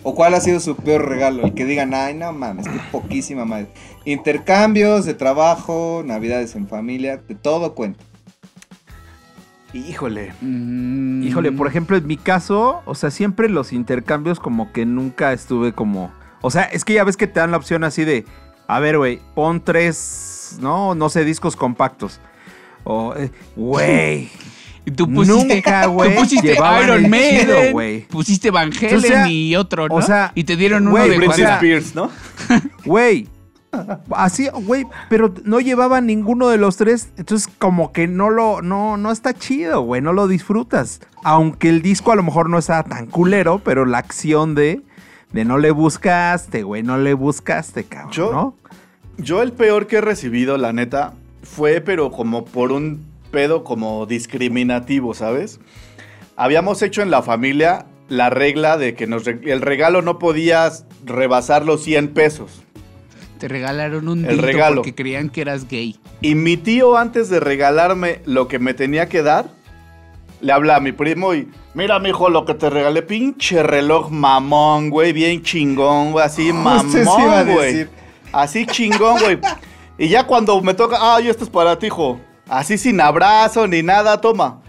[0.03, 1.45] ¿O cuál ha sido su peor regalo?
[1.45, 3.69] El que digan, ay, no mames, qué poquísima madre.
[4.05, 8.05] Intercambios de trabajo, navidades en familia, de todo cuenta.
[9.73, 10.33] Híjole.
[10.41, 15.33] Mm, Híjole, por ejemplo, en mi caso, o sea, siempre los intercambios como que nunca
[15.33, 16.13] estuve como...
[16.41, 18.25] O sea, es que ya ves que te dan la opción así de,
[18.69, 22.21] a ver, güey, pon tres, no, no sé, discos compactos.
[22.85, 24.31] O, eh, güey,
[24.85, 28.01] Y tú pusiste, nunca, tú güey, pusiste llevaban Iron el Maiden, chido, güey.
[28.07, 29.95] pusiste Van Halen O sea, y otro, ¿no?
[29.95, 31.45] o sea, y te dieron uno de Britney.
[31.45, 32.11] Spears, ¿no?
[32.85, 33.29] Güey.
[34.11, 38.97] Así, güey, pero no llevaba ninguno de los tres, entonces como que no lo, no,
[38.97, 41.01] no está chido, güey, no lo disfrutas.
[41.25, 44.83] Aunque el disco a lo mejor no estaba tan culero, pero la acción de,
[45.33, 48.57] de no le buscaste, güey, no le buscaste, cabrón, Yo- ¿no?
[49.19, 54.05] Yo el peor que he recibido, la neta, fue pero como por un pedo como
[54.07, 55.59] discriminativo, ¿sabes?
[56.37, 60.71] Habíamos hecho en la familia la regla de que nos el regalo no podía
[61.05, 62.63] rebasar los 100 pesos.
[63.39, 64.77] Te regalaron un El regalo.
[64.77, 65.97] porque creían que eras gay.
[66.21, 69.51] Y mi tío, antes de regalarme lo que me tenía que dar,
[70.41, 74.91] le habla a mi primo y, mira, mijo, lo que te regalé, pinche reloj mamón,
[74.91, 77.89] güey, bien chingón, güey, así mamón, güey.
[78.33, 79.39] Así chingón, güey.
[79.99, 82.21] Y ya cuando me toca, ay, esto es para ti, hijo.
[82.49, 84.61] Así sin abrazo ni nada, toma.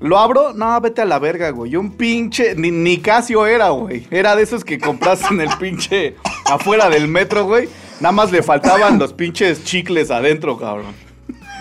[0.00, 1.76] Lo abro, no, vete a la verga, güey.
[1.76, 4.06] Un pinche, ni, ni Casio era, güey.
[4.10, 7.68] Era de esos que compras en el pinche, afuera del metro, güey.
[8.00, 10.94] Nada más le faltaban los pinches chicles adentro, cabrón.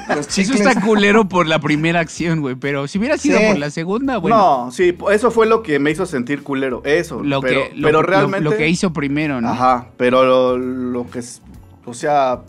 [0.10, 0.62] Los Eso chicles.
[0.62, 2.56] está culero por la primera acción, güey.
[2.56, 3.46] Pero si hubiera sido Sí.
[3.48, 4.66] por la segunda, bueno.
[4.66, 6.82] No, sí, eso fue lo que me hizo sentir culero.
[6.86, 7.22] Eso.
[7.24, 8.44] lo, pero, que, lo, pero lo- realmente.
[8.44, 9.50] lo que hizo primero, ¿no?
[9.50, 11.42] Ajá, pero lo, lo que es.
[11.86, 12.42] O sea.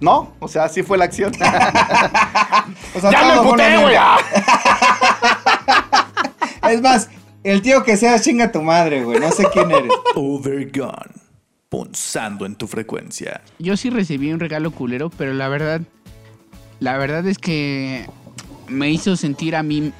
[0.00, 1.32] No, o sea, sí fue la acción.
[2.94, 3.96] O sea, ¡Ya me puté, güey!
[6.70, 7.08] Es más,
[7.44, 9.18] el tío que sea chinga tu madre, güey.
[9.20, 9.90] No sé quién eres.
[10.14, 11.12] Overgone.
[11.68, 13.42] Punzando en tu frecuencia.
[13.58, 15.82] Yo sí recibí un regalo culero, pero la verdad,
[16.80, 18.06] la verdad es que
[18.68, 19.92] me hizo sentir a mí,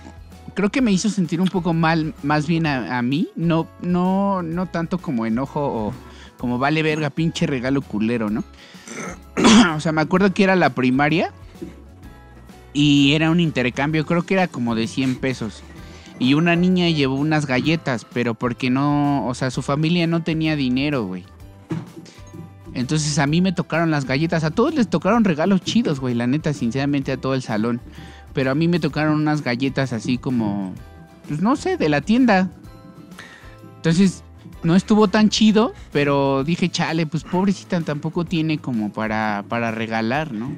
[0.54, 4.66] creo que me hizo sentir un poco mal, más bien a, mí, no, no, no
[4.66, 5.92] tanto como enojo o
[6.36, 8.44] como vale verga, pinche regalo culero, ¿no?
[9.74, 11.32] o sea, me acuerdo que era la primaria
[12.72, 15.62] y era un intercambio, creo que era como de 100 pesos.
[16.20, 20.56] Y una niña llevó unas galletas, pero porque no, o sea, su familia no tenía
[20.56, 21.24] dinero, güey.
[22.78, 24.44] Entonces a mí me tocaron las galletas.
[24.44, 26.14] A todos les tocaron regalos chidos, güey.
[26.14, 27.80] La neta, sinceramente, a todo el salón.
[28.34, 30.72] Pero a mí me tocaron unas galletas así como.
[31.26, 32.48] Pues no sé, de la tienda.
[33.76, 34.22] Entonces,
[34.62, 35.72] no estuvo tan chido.
[35.92, 40.52] Pero dije, chale, pues pobrecita tampoco tiene como para, para regalar, ¿no?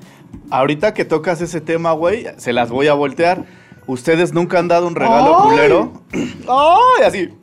[0.50, 3.44] Ahorita que tocas ese tema, güey, se las voy a voltear.
[3.87, 5.48] ¿Ustedes nunca han dado un regalo ¡Ay!
[5.50, 5.92] culero?
[6.12, 7.04] ¡Ay!
[7.06, 7.28] Así.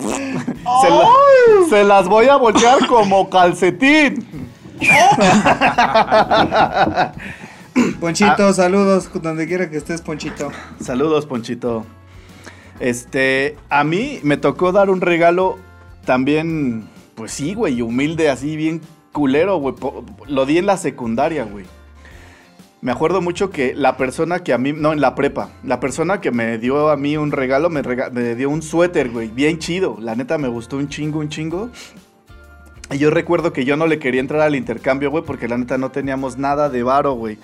[0.81, 4.46] Se, la- se las voy a voltear como calcetín.
[7.99, 9.09] Ponchito, saludos.
[9.21, 10.51] Donde quiera que estés, Ponchito.
[10.81, 11.85] Saludos, Ponchito.
[12.79, 15.57] Este, a mí me tocó dar un regalo
[16.05, 19.75] también, pues sí, güey, humilde, así bien culero, güey.
[20.27, 21.65] Lo di en la secundaria, güey.
[22.81, 26.21] Me acuerdo mucho que la persona que a mí, no, en la prepa, la persona
[26.21, 29.57] que me dio a mí un regalo me, rega- me dio un suéter, güey, bien
[29.57, 29.97] chido.
[29.99, 31.69] La neta me gustó un chingo, un chingo.
[32.91, 35.77] Y yo recuerdo que yo no le quería entrar al intercambio, güey, porque la neta
[35.77, 37.37] no teníamos nada de varo, güey.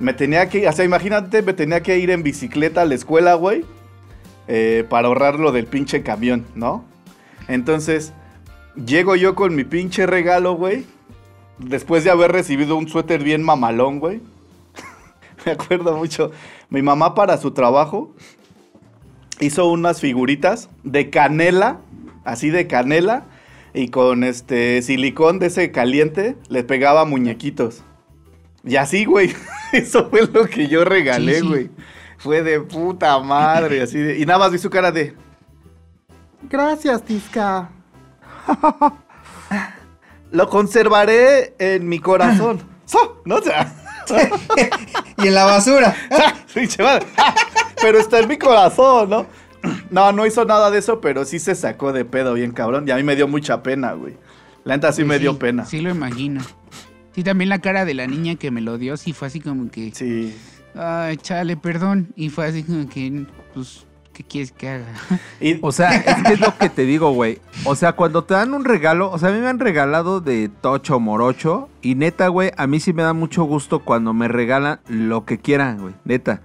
[0.00, 3.34] Me tenía que, o sea, imagínate, me tenía que ir en bicicleta a la escuela,
[3.34, 3.64] güey,
[4.48, 6.84] eh, para ahorrar lo del pinche camión, ¿no?
[7.46, 8.12] Entonces,
[8.74, 10.84] llego yo con mi pinche regalo, güey,
[11.58, 14.20] después de haber recibido un suéter bien mamalón, güey.
[15.46, 16.32] me acuerdo mucho,
[16.70, 18.12] mi mamá para su trabajo
[19.38, 21.78] hizo unas figuritas de canela,
[22.24, 23.24] así de canela,
[23.74, 27.82] y con este silicón de ese caliente le pegaba muñequitos.
[28.64, 29.34] Y así, güey.
[29.72, 31.46] Eso fue lo que yo regalé, Sí, sí.
[31.48, 31.70] güey.
[32.18, 35.14] Fue de puta madre, así de- Y nada más vi su cara de.
[36.48, 37.70] Gracias, Tisca.
[40.30, 42.70] lo conservaré en mi corazón.
[42.84, 43.72] So, no o sea.
[45.18, 45.94] Y en la basura.
[47.80, 49.26] pero está en mi corazón, ¿no?
[49.92, 52.88] No, no hizo nada de eso, pero sí se sacó de pedo bien cabrón.
[52.88, 54.16] Y a mí me dio mucha pena, güey.
[54.64, 55.66] La neta sí me dio pena.
[55.66, 56.40] Sí, lo imagino.
[57.14, 59.70] Sí, también la cara de la niña que me lo dio, sí fue así como
[59.70, 59.92] que.
[59.94, 60.34] Sí.
[60.74, 62.08] Ay, chale, perdón.
[62.16, 64.86] Y fue así como que, pues, ¿qué quieres que haga?
[65.40, 67.38] Y, O sea, es que es lo que te digo, güey.
[67.64, 70.48] O sea, cuando te dan un regalo, o sea, a mí me han regalado de
[70.48, 71.68] tocho morocho.
[71.82, 75.36] Y neta, güey, a mí sí me da mucho gusto cuando me regalan lo que
[75.36, 75.94] quieran, güey.
[76.06, 76.40] Neta.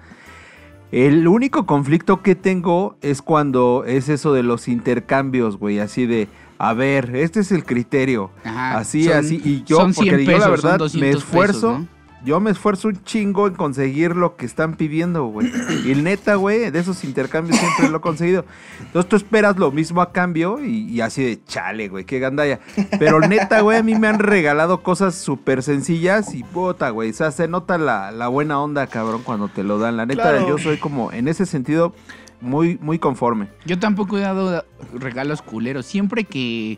[0.91, 5.80] El único conflicto que tengo es cuando es eso de los intercambios, güey.
[5.80, 8.32] Así de, a ver, este es el criterio.
[8.43, 9.41] Ajá, así, son- así.
[9.43, 11.54] Y yo, porque 100 yo la pesos, verdad me 200 esfuerzo.
[11.73, 11.96] pesos, ¿no?
[12.27, 15.49] Yo me esfuerzo un chingo en conseguir lo que están pidiendo, güey.
[15.85, 18.43] Y neta, güey, de esos intercambios siempre lo he conseguido.
[18.81, 22.59] Entonces tú esperas lo mismo a cambio y, y así de chale, güey, qué gandalla.
[22.99, 27.11] Pero neta, güey, a mí me han regalado cosas súper sencillas y puta, güey.
[27.11, 29.95] O sea, se nota la, la buena onda, cabrón, cuando te lo dan.
[29.95, 30.47] La neta, Claro.
[30.49, 31.93] yo soy como, en ese sentido,
[32.41, 33.47] muy, muy conforme.
[33.65, 35.85] Yo tampoco he dado regalos culeros.
[35.85, 36.77] Siempre que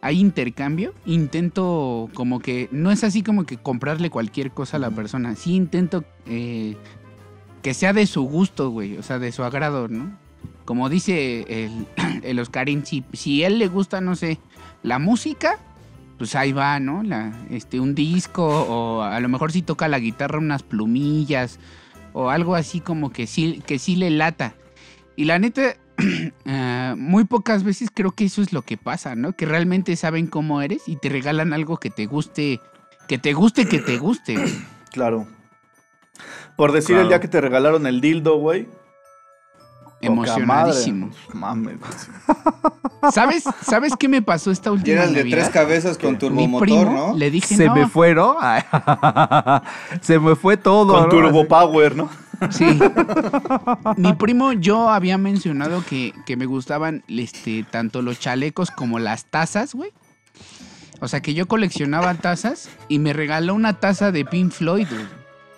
[0.00, 4.90] hay intercambio, intento como que, no es así como que comprarle cualquier cosa a la
[4.90, 5.34] persona.
[5.34, 6.76] Sí intento eh,
[7.62, 8.96] que sea de su gusto, güey.
[8.96, 10.16] O sea, de su agrado, ¿no?
[10.64, 11.86] Como dice el,
[12.22, 14.38] el Oscarín, si, si él le gusta, no sé,
[14.82, 15.58] la música,
[16.18, 17.02] pues ahí va, ¿no?
[17.02, 21.58] La, este, un disco o a lo mejor si toca la guitarra unas plumillas
[22.12, 24.54] o algo así como que sí, que sí le lata.
[25.16, 25.76] Y la neta,
[26.44, 29.32] eh, muy pocas veces creo que eso es lo que pasa, ¿no?
[29.32, 32.60] Que realmente saben cómo eres y te regalan algo que te guste,
[33.08, 34.34] que te guste, que te guste.
[34.36, 34.54] güey.
[34.92, 35.26] Claro.
[36.56, 37.02] Por decir Claro.
[37.02, 38.66] el día que te regalaron el dildo, güey.
[40.00, 41.10] Emocionadísimo.
[41.34, 41.76] Mames.
[43.12, 43.44] ¿Sabes?
[43.62, 45.36] ¿Sabes qué me pasó esta última era el de Navidad?
[45.38, 47.16] tres cabezas con Mi turbomotor, primo ¿no?
[47.16, 47.74] le dije Se no.
[47.74, 48.36] me fue, ¿no?
[48.40, 48.62] Ay,
[50.00, 50.92] se me fue todo.
[50.94, 51.08] Con ¿no?
[51.08, 51.46] Turbo.
[51.46, 52.08] Power, ¿no?
[52.50, 52.78] Sí.
[53.96, 59.24] Mi primo, yo había mencionado que, que me gustaban este, tanto los chalecos como las
[59.24, 59.92] tazas, güey.
[61.00, 65.06] O sea, que yo coleccionaba tazas y me regaló una taza de Pink Floyd, güey.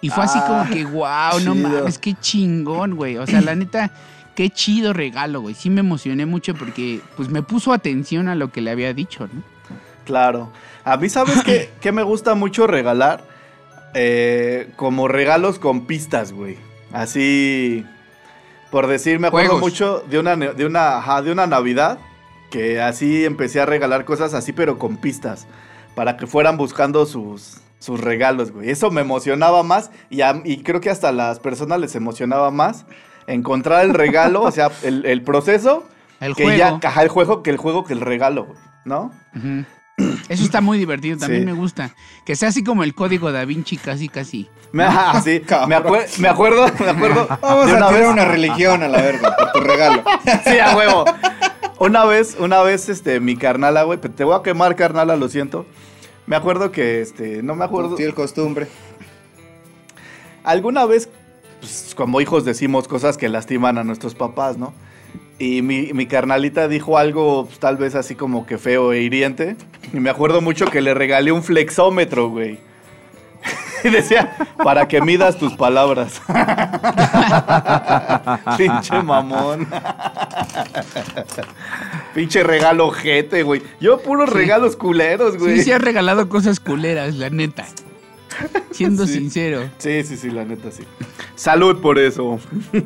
[0.02, 3.18] Y fue así Ah, como que, wow, no mames, qué chingón, güey.
[3.18, 3.90] O sea, la neta,
[4.34, 5.54] qué chido regalo, güey.
[5.54, 9.28] Sí me emocioné mucho porque, pues, me puso atención a lo que le había dicho,
[9.32, 9.42] ¿no?
[10.06, 10.50] Claro.
[10.84, 13.24] A mí, ¿sabes qué, qué me gusta mucho regalar?
[13.94, 16.56] Eh, como regalos con pistas, güey.
[16.92, 17.84] Así,
[18.70, 19.70] por decir, me acuerdo Juegos.
[19.70, 21.98] mucho de una, de, una, ajá, de una Navidad
[22.50, 25.46] que así empecé a regalar cosas así, pero con pistas,
[25.94, 28.70] para que fueran buscando sus, sus regalos, güey.
[28.70, 32.50] Eso me emocionaba más y, a- y creo que hasta a las personas les emocionaba
[32.50, 32.86] más
[33.28, 35.84] encontrar el regalo, o sea, el, el proceso,
[36.20, 36.58] El que juego.
[36.58, 39.12] ya, ajá, el juego, que el juego, que el regalo, güey, ¿no?
[39.36, 39.64] Ujú.
[40.28, 41.46] Eso está muy divertido, también Sí.
[41.46, 41.94] me gusta.
[42.24, 44.48] Que sea así como el código da Vinci, casi, casi.
[44.72, 45.66] Me, ah, sí, me,
[46.18, 47.26] me acuerdo, me acuerdo.
[47.42, 50.02] Vamos de a una tirar vez- una religión a la verga por tu regalo.
[50.44, 51.04] Sí, a huevo.
[51.78, 55.64] Una vez, una vez, este, mi carnala, güey, te voy a quemar, carnala, lo siento.
[56.26, 57.96] Me acuerdo que, este, no me acuerdo.
[57.96, 58.68] Fiel costumbre.
[60.44, 61.08] Alguna vez,
[61.60, 64.72] pues, como hijos decimos cosas que lastiman a nuestros papás, ¿no?
[65.38, 69.56] Y mi, mi carnalita dijo algo, pues, tal vez así como que feo e hiriente.
[69.92, 72.58] Y me acuerdo mucho que le regalé un flexómetro, güey.
[73.82, 76.20] Y decía, para que midas tus palabras.
[78.58, 79.66] Pinche mamón.
[82.14, 83.62] Pinche regalo ojete, güey.
[83.80, 84.36] Yo puros Sí.
[84.36, 85.56] regalos culeros, güey.
[85.58, 87.64] Sí, sí has regalado cosas culeras, la neta.
[88.72, 89.14] Siendo Sí.
[89.14, 89.68] sincero.
[89.78, 90.82] Sí, sí, sí, la neta sí.
[91.34, 92.38] Salud por eso.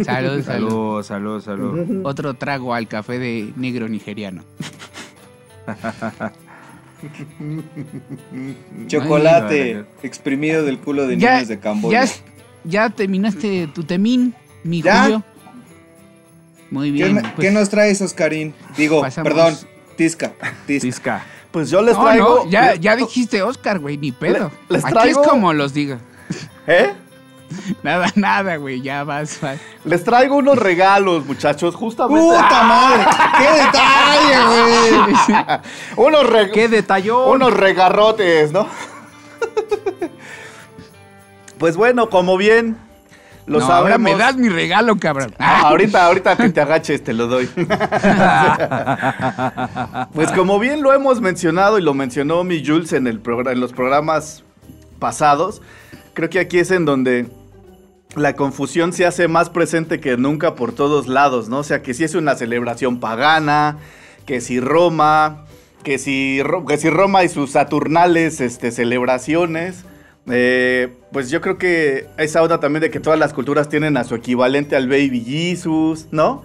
[0.05, 1.03] Salud, salud.
[1.03, 2.01] Salud, salud, salud.
[2.07, 4.43] Otro trago al café de negro nigeriano.
[8.87, 12.05] Chocolate Ay, exprimido del culo de Ya, niños de Camboya.
[12.05, 12.12] ya,
[12.64, 15.03] ya terminaste tu temín, mi ¿Ya?
[15.03, 15.25] Julio.
[16.71, 17.14] Muy ¿Qué, bien.
[17.14, 18.55] me- pues, qué nos traes, Oscarín?
[18.77, 19.55] Digo, pasamos- perdón,
[19.97, 20.33] Tisca.
[20.67, 20.87] Tisca.
[20.88, 21.27] Tisca.
[21.55, 22.43] Pues yo les no, traigo.
[22.45, 24.51] no, ya, ya dijiste Oscar, güey, ni pedo.
[24.69, 25.99] Le- les Aquí traigo- es como los diga.
[26.67, 26.93] ¿Eh?
[27.85, 29.61] Nada, nada, güey, ya vas, vas.
[29.85, 32.21] Les traigo unos regalos, muchachos, justamente.
[32.25, 33.07] ¡Puta madre!
[33.38, 34.90] ¡Qué detalle, güey!
[36.09, 37.31] unos, re- ¡Qué detallón!
[37.37, 38.67] unos regarrotes, ¿no?
[41.59, 42.77] pues bueno, como bien
[43.46, 45.35] lo no, ahora me das mi regalo, cabrón.
[45.38, 47.46] Ah, ahorita, ahorita que te agaches te lo doy.
[50.14, 53.72] pues como bien lo hemos mencionado y lo mencionó mi Jules en, el en los
[53.72, 54.44] programas
[54.98, 55.61] pasados,
[56.14, 57.28] creo que aquí es en donde
[58.16, 61.59] la confusión se hace más presente que nunca por todos lados, ¿no?
[61.59, 63.78] O sea, que si es una celebración pagana,
[64.24, 65.44] que si Roma,
[65.83, 69.85] que si, que si Roma y sus saturnales este, celebraciones.
[70.30, 74.04] Eh, pues yo creo que esa onda también de que todas las culturas tienen a
[74.04, 76.42] su equivalente al Baby Jesus, ¿no?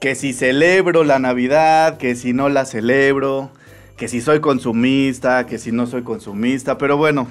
[0.00, 3.50] Que si celebro la Navidad, que si no la celebro,
[3.96, 7.28] que si soy consumista, que si no soy consumista, pero bueno,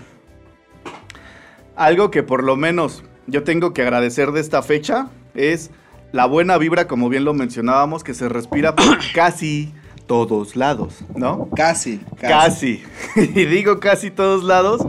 [1.75, 5.71] algo que por lo menos yo tengo que agradecer de esta fecha es
[6.11, 9.73] la buena vibra, como bien lo mencionábamos, que se respira por casi
[10.05, 11.49] todos lados, ¿no?
[11.55, 12.83] Casi, casi.
[13.15, 13.31] Casi.
[13.39, 14.85] Y digo casi todos lados,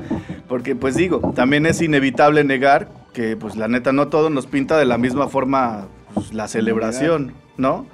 [0.51, 4.77] porque pues digo, también es inevitable negar que pues la neta no todo nos pinta
[4.79, 7.87] de la misma forma pues, la celebración, ¿no?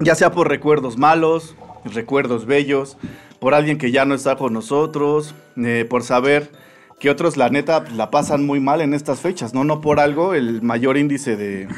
[0.00, 1.54] Ya sea por recuerdos malos,
[1.84, 2.98] recuerdos bellos,
[3.38, 6.50] por alguien que ya no está con nosotros, eh, por saber
[6.98, 9.62] que otros, la neta, la pasan muy mal en estas fechas, ¿no?
[9.62, 11.68] No por algo, el mayor índice de,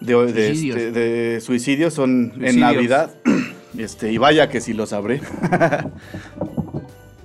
[0.00, 0.76] de, de, Suicidios.
[0.76, 2.58] este, de suicidios son en.
[2.58, 3.14] Navidad.
[3.78, 5.20] Este, y vaya que sí lo sabré.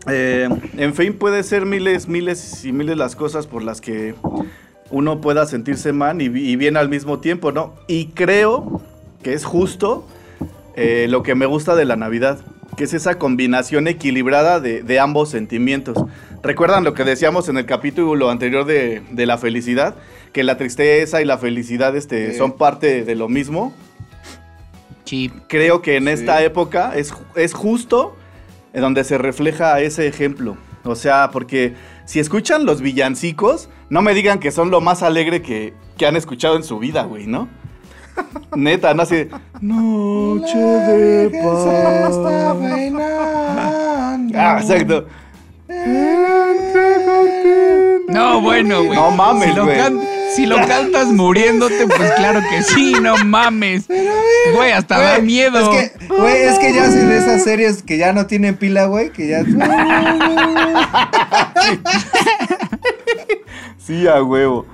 [0.08, 0.48] Eh,
[0.78, 4.14] en fin, puede ser miles, miles y miles las cosas por las que
[4.92, 7.74] uno pueda sentirse mal y, bi- y bien al mismo tiempo, ¿no?
[7.88, 8.82] Y creo
[9.24, 10.08] que es justo
[10.76, 12.40] eh, lo que me gusta de la Navidad,
[12.78, 15.98] que es esa combinación equilibrada de, de ambos sentimientos.
[16.44, 19.96] ¿Recuerdan lo que decíamos en el capítulo anterior de, de la felicidad?
[20.34, 22.38] Que la tristeza y la felicidad este, Sí.
[22.38, 23.74] son parte de lo mismo
[25.06, 25.32] Sí.
[25.48, 26.10] creo que en Sí.
[26.12, 28.16] esta época es, es justo
[28.76, 30.58] en donde se refleja ese ejemplo.
[30.84, 31.74] O sea, porque
[32.06, 36.16] si escuchan los villancicos, no me digan que son lo más alegre que, que han
[36.16, 37.48] escuchado en su vida, güey, ¿no?
[38.56, 39.28] Neta, no así.
[39.62, 41.66] Noche de paz.
[44.38, 45.08] Ah, exacto.
[48.10, 48.98] No, bueno, güey.
[48.98, 49.78] No mames, si lo, güey.
[49.78, 50.00] can-
[50.36, 53.86] si lo cantas muriéndote, pues claro que sí, no mames.
[54.54, 55.72] Güey, hasta da miedo.
[55.72, 59.10] Es que, güey, es que ya hacen esas series que ya no tienen pila, güey,
[59.12, 59.44] que ya.
[63.80, 64.66] Sí, a huevo.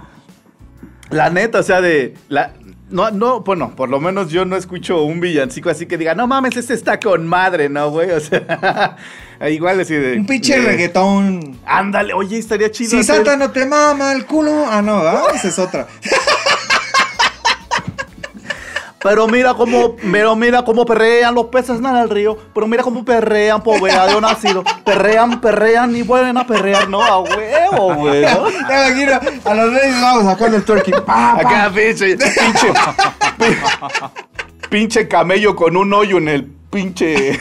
[1.10, 2.16] La neta, o sea, de.
[2.28, 2.54] La,
[2.92, 6.28] no, no, bueno, por lo menos yo no escucho un villancico así que diga, no
[6.28, 8.12] mames, este está con madre, ¿no, güey?
[8.12, 8.98] O sea,
[9.50, 10.18] igual así de.
[10.18, 11.58] Un pinche de- reggaetón.
[11.66, 12.92] Ándale, oye, estaría chido.
[12.92, 14.66] Si hacer- Santa no te mama el culo.
[14.70, 15.24] Ah, no, ¿verdad?
[15.36, 15.88] Esa es otra.
[19.04, 22.38] Pero mira cómo, pero mira cómo perrean los peces en el río.
[22.54, 24.64] Pero mira cómo perrean, de nacido.
[24.86, 27.02] Perrean, perrean y vuelven a perrear, ¿no?
[27.04, 28.44] A huevo, güey, ¿no?
[28.44, 30.94] Te imagino a los reyes vamos sacando el turkey.
[31.04, 31.32] Pa.
[31.40, 32.68] Acá, pinche, pinche,
[33.40, 33.58] pi-
[34.70, 37.40] pinche camello con un hoyo en el pinche, en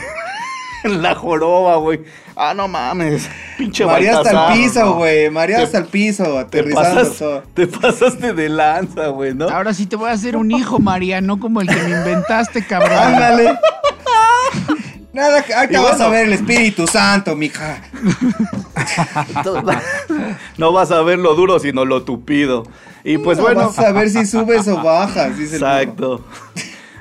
[0.89, 2.01] la joroba, güey.
[2.35, 4.93] Ah, no mames, pinche María hasta el piso, no.
[4.95, 5.29] güey.
[5.29, 7.43] María Te- hasta el piso, Te, aterrizando pasas- todo.
[7.53, 9.47] te pasaste de lanza, güey, ¿no?
[9.49, 12.65] Ahora sí te voy a hacer un hijo, María, no como el que me inventaste,
[12.65, 12.97] cabrón.
[12.97, 13.59] Ándale.
[15.13, 16.05] Nada, ahorita vas bueno.
[16.05, 17.81] a ver el Espíritu Santo, mija.
[20.57, 22.63] No vas a ver lo duro, sino lo tupido.
[23.03, 23.67] Y pues No bueno.
[23.67, 26.23] Vas a ver si subes o bajas, dice el Exacto.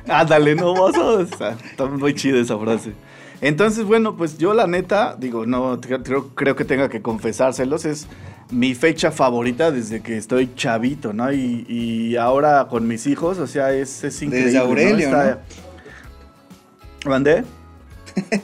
[0.08, 1.22] Ándale, no vas a.
[1.70, 2.92] Está muy chida esa frase.
[3.41, 8.07] Entonces, bueno, pues yo la neta, digo, no creo, creo- que tenga que confesárselos, es
[8.51, 11.32] mi fecha favorita desde que estoy chavito, ¿no?
[11.32, 14.59] Y, y ahora con mis hijos, o sea, es, es increíble.
[14.59, 15.38] Aurelio,
[17.07, 17.45] ¿Mandé?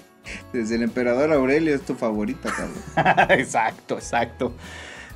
[0.53, 3.31] Desde el emperador Aurelio es tu favorita, cabrón.
[3.39, 4.53] exacto, exacto.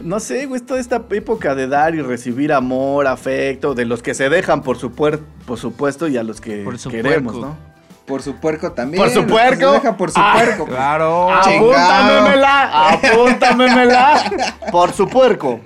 [0.00, 4.02] No sé, güey, es toda esta época de dar y recibir amor, afecto, de los
[4.02, 7.48] que se dejan, por, supuer- por supuesto, y a los que Por su queremos, puerco.
[7.48, 7.69] ¿no?
[8.10, 9.02] Por su puerco también.
[9.02, 9.72] ¿Por su puerco?
[9.72, 10.66] Deja por su Ah, puerco.
[10.66, 11.32] Claro.
[11.32, 14.22] Apúntamemela, apúntamemela
[14.72, 15.60] por su puerco.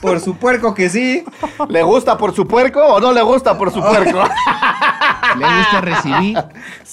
[0.00, 1.24] Por su puerco que sí.
[1.68, 4.22] ¿Le gusta por su puerco o no le gusta por su puerco?
[5.38, 6.38] Le gusta recibir.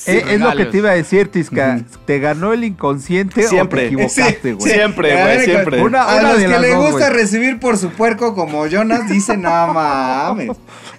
[0.07, 1.79] Eh, es lo que te iba a decir, Tisca.
[2.05, 3.85] ¿Te ganó el inconsciente Siempre.
[3.87, 4.69] o te equivocaste, güey?
[4.69, 4.75] sí.
[4.77, 5.81] Siempre, güey, siempre.
[5.81, 9.07] Una- a los de que las le dos, gusta recibir por su puerco como Jonas
[9.09, 10.51] dicen, no mames.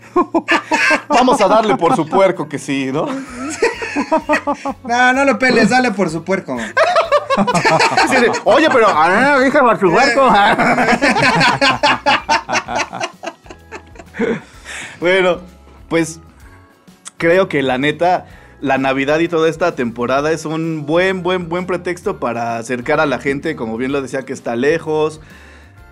[1.08, 3.06] Vamos a darle por su puerco que sí, ¿no?
[4.84, 6.56] No, no lo peles, dale por su puerco.
[8.44, 10.32] Oye, pero ah, dije por su puerco.
[15.00, 15.38] bueno,
[15.88, 16.20] pues
[17.16, 18.26] creo que la neta,
[18.60, 23.06] la Navidad y toda esta temporada es un buen, buen, buen pretexto para acercar a
[23.06, 25.20] la gente, como bien lo decía, que está lejos.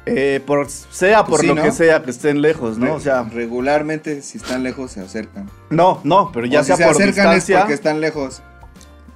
[0.07, 1.62] Eh, por, sea por Pues sí, lo ¿no?
[1.62, 2.94] que sea que estén lejos, ¿no?
[2.94, 5.50] O sea, regularmente si están lejos se acercan.
[5.70, 7.57] no, no, pero ya O si sea se por acercan distancia.
[7.57, 8.42] es porque están lejos.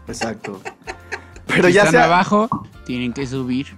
[0.07, 0.61] Exacto.
[1.47, 2.49] Pero si ya están sea abajo,
[2.84, 3.68] tienen que subir.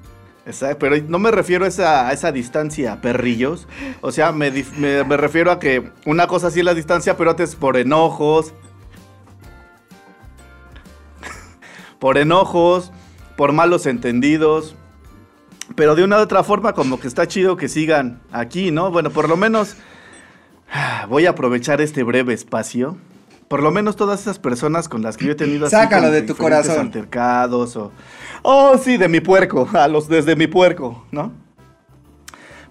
[0.45, 3.69] Exacto, pero no me refiero a esa, a esa distancia, perrillos.
[4.01, 7.31] O sea, me, me- me refiero a que una cosa sí es la distancia, pero
[7.31, 8.53] otra es por enojos.
[12.01, 12.91] por enojos,
[13.37, 14.75] por malos entendidos.
[15.75, 18.91] Pero de una u otra forma, como que está chido que sigan aquí, ¿no?
[18.91, 19.77] Bueno, por lo menos
[21.09, 22.97] voy a aprovechar este breve espacio.
[23.49, 26.23] Por lo menos todas esas personas con las que yo he tenido así Sácalo de
[26.23, 26.87] tu diferentes corazón.
[26.87, 27.91] altercados o
[28.43, 31.33] oh sí de mi puerco a los desde mi puerco no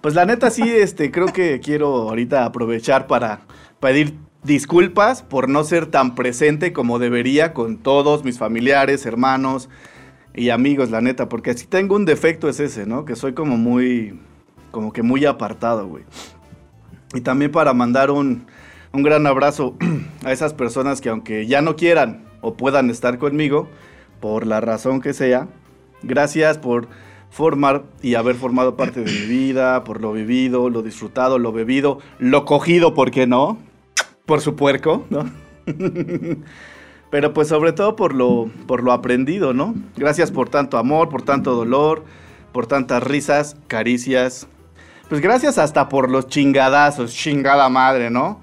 [0.00, 3.40] pues la neta sí este creo que quiero ahorita aprovechar para
[3.78, 9.68] pedir disculpas por no ser tan presente como debería con todos mis familiares hermanos
[10.34, 13.56] y amigos la neta porque si tengo un defecto es ese no que soy como
[13.56, 14.18] muy
[14.70, 16.04] como que muy apartado güey
[17.14, 18.46] y también para mandar un,
[18.92, 19.76] un gran abrazo
[20.24, 23.68] a esas personas que aunque ya no quieran o puedan estar conmigo,
[24.20, 25.48] por la razón que sea.
[26.02, 26.88] Gracias por
[27.30, 31.98] formar y haber formado parte de mi vida, por lo vivido, lo disfrutado, lo bebido,
[32.18, 33.58] lo cogido, ¿por qué no?
[34.26, 35.30] Por su puerco, ¿no?
[37.10, 39.74] Pero pues sobre todo por lo, por lo aprendido, ¿no?
[39.96, 42.04] Gracias por tanto amor, por tanto dolor,
[42.52, 44.46] por tantas risas, caricias.
[45.08, 48.40] Pues gracias hasta por los chingadazos, chingada madre, ¿no?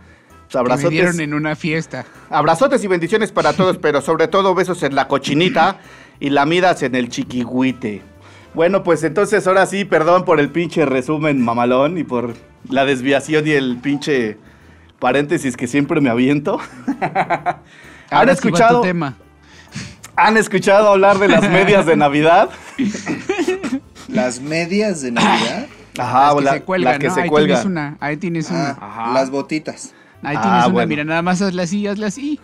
[0.52, 2.06] Pues Que me dieron en una fiesta.
[2.30, 5.80] abrazotes y bendiciones para todos, pero sobre todo besos en la cochinita
[6.20, 8.02] y lamidas en el chiquihuite.
[8.54, 12.34] Bueno, pues entonces ahora sí, perdón por el pinche resumen mamalón y por
[12.70, 14.38] la desviación y el pinche
[15.00, 16.60] paréntesis que siempre me aviento.
[18.10, 19.16] ¿Han Ahora sí va tu escuchado, tema.
[20.16, 22.50] ¿Han escuchado hablar de las medias de Navidad?
[24.08, 25.68] Las medias de Navidad.
[25.98, 27.14] Ajá, las que la- se cuelgan, que ¿no?
[27.16, 28.70] se ahí tienes una, ahí tienes una.
[28.70, 29.14] Ah, Ajá.
[29.14, 29.94] las botitas.
[30.24, 30.88] Ahí Ah, tienes una, bueno.
[30.88, 32.40] mira, nada más hazla así, hazla así.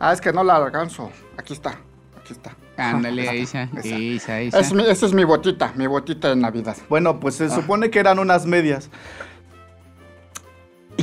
[0.00, 1.10] Ah, es que no la alcanzo.
[1.36, 1.78] Aquí está,
[2.18, 2.56] aquí está.
[2.76, 3.78] Ándale, esa, esa.
[3.96, 4.58] esa, esa.
[4.58, 6.76] Es mi- esa es mi botita, mi botita de Navidad.
[6.88, 8.88] Bueno, pues se supone que eran unas medias.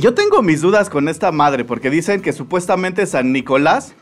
[0.00, 3.92] Yo tengo mis dudas con esta madre, porque dicen que supuestamente San Nicolás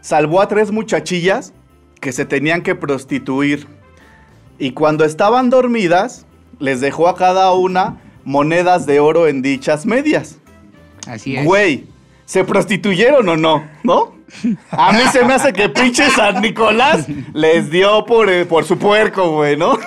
[0.00, 1.52] salvó a tres muchachillas
[2.00, 3.66] que se tenían que prostituir.
[4.58, 6.24] Y cuando estaban dormidas,
[6.58, 10.38] les dejó a cada una monedas de oro en dichas medias.
[11.06, 11.44] Así es.
[11.44, 11.84] Güey,
[12.24, 13.62] ¿se prostituyeron o no?
[13.82, 14.14] ¿No?
[14.70, 18.78] A mí se me hace que pinche San Nicolás les dio por, eh, por su
[18.78, 19.78] puerco, güey, ¿no?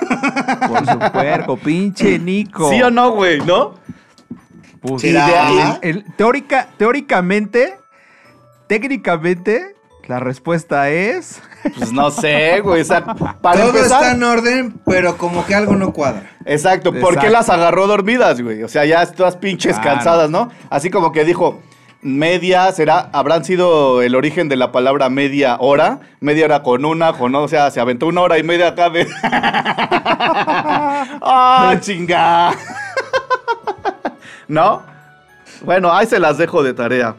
[0.68, 2.70] Por su puerco, pinche Nico.
[2.70, 3.74] ¿Sí o no, güey, no?
[4.82, 5.25] Pues, ¿Será?
[5.27, 7.75] de ahí, el- el- teórica, teóricamente,
[8.67, 9.75] técnicamente,
[10.07, 11.41] la respuesta es.
[11.77, 12.82] Pues no sé, güey.
[12.82, 16.32] o sea, para Todo empezar, está en orden, pero como que algo no cuadra.
[16.45, 18.63] Exacto, ¿por qué las agarró dormidas, güey?
[18.63, 19.95] O sea, ya todas pinches Claro.
[19.97, 20.49] cansadas, ¿no?
[20.69, 21.59] Así como que dijo,
[22.01, 27.11] media, será, habrán sido el origen de la palabra media hora, media hora con una,
[27.11, 29.05] con o sea, se aventó una hora y media acá de...
[31.21, 32.53] ¡Ah, chinga!
[34.50, 34.84] ¿No?
[35.64, 37.16] Bueno, ahí se las dejo de tarea.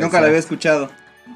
[0.00, 0.88] Nunca la había escuchado.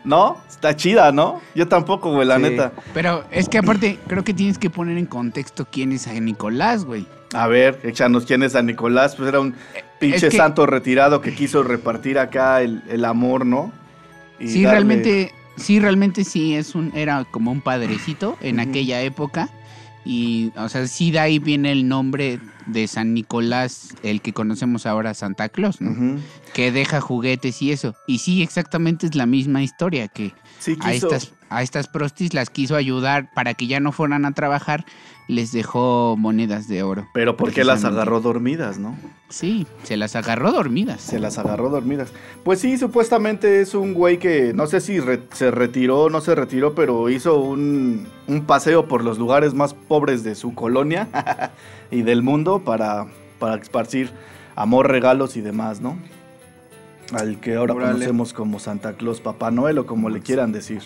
[0.04, 0.38] ¿No?
[0.48, 1.40] Está chida, ¿no?
[1.54, 2.42] Yo tampoco, güey, la Sí.
[2.42, 2.72] neta.
[2.94, 6.84] Pero es que aparte, creo que tienes que poner en contexto quién es San Nicolás,
[6.84, 7.06] güey.
[7.34, 9.16] A ver, échanos quién es San Nicolás.
[9.16, 9.54] Pues era un
[9.98, 13.72] pinche es que- santo retirado que quiso repartir acá el, el amor, ¿no?
[14.38, 19.00] Y Sí, darle- realmente, sí, realmente sí es un, era como un padrecito en aquella
[19.02, 19.48] época.
[20.04, 24.86] Y, o sea, sí de ahí viene el nombre de San Nicolás, el que conocemos
[24.86, 25.78] ahora Santa Claus.
[26.52, 27.94] Que deja juguetes y eso.
[28.06, 32.50] Y sí, exactamente es la misma historia, que Sí, a estas, a estas prostis las
[32.50, 34.84] quiso ayudar para que ya no fueran a trabajar,
[35.28, 37.08] les dejó monedas de oro.
[37.12, 38.96] Pero ¿por qué las agarró dormidas, no?
[39.28, 41.00] Sí, se las agarró dormidas.
[41.00, 42.12] Se las agarró dormidas.
[42.44, 46.20] Pues sí, supuestamente es un güey que no sé si re- se retiró o no
[46.20, 51.08] se retiró, pero hizo un, un paseo por los lugares más pobres de su colonia
[51.90, 53.06] y del mundo para,
[53.40, 54.10] para esparcir
[54.54, 55.98] amor, regalos y demás, ¿no?
[57.12, 60.82] Al que ahora conocemos como Santa Claus, Papá Noel o como le quieran decir.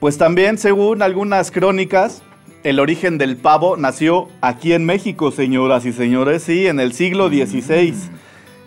[0.00, 2.22] Pues también, según algunas crónicas,
[2.64, 7.28] el origen del pavo nació aquí en México, señoras y señores, sí, en el siglo
[7.28, 7.94] XVI,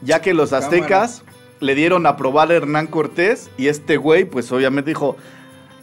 [0.01, 0.65] ya que los Cámara.
[0.65, 1.23] aztecas
[1.59, 5.15] le dieron a probar a Hernán Cortés y este güey, pues obviamente dijo,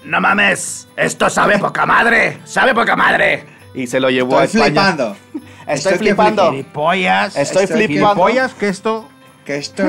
[0.05, 3.45] no mames, esto sabe poca madre, sabe poca madre.
[3.75, 4.93] Y se lo llevó a Estoy España.
[4.93, 5.17] flipando.
[5.67, 6.51] Estoy que flipando.
[6.51, 7.37] Gilipollas.
[7.37, 8.11] Estoy Estoy flipando.
[8.11, 9.09] Gilipollas, que esto.
[9.47, 9.85] Que esto,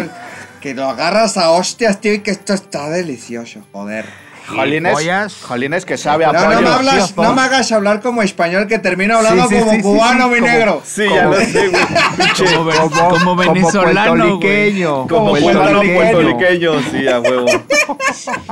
[0.62, 4.06] que lo agarras a hostias, tío, y que esto está delicioso, joder.
[4.48, 8.68] Jolines, jolines que sabe a No, no me, hablas, no me hagas hablar como español,
[8.68, 10.82] que termino hablando Sí, sí, como sí, cubano, sí, mi como- negro.
[10.84, 11.84] Sí, ya lo sé, güey.
[12.90, 14.40] Como, como venezolano, güey.
[14.40, 15.08] puertorriqueño.
[15.08, 15.96] Como puertorriqueño.
[15.96, 17.46] puertorriqueño, puertorriqueño, sí, a huevo.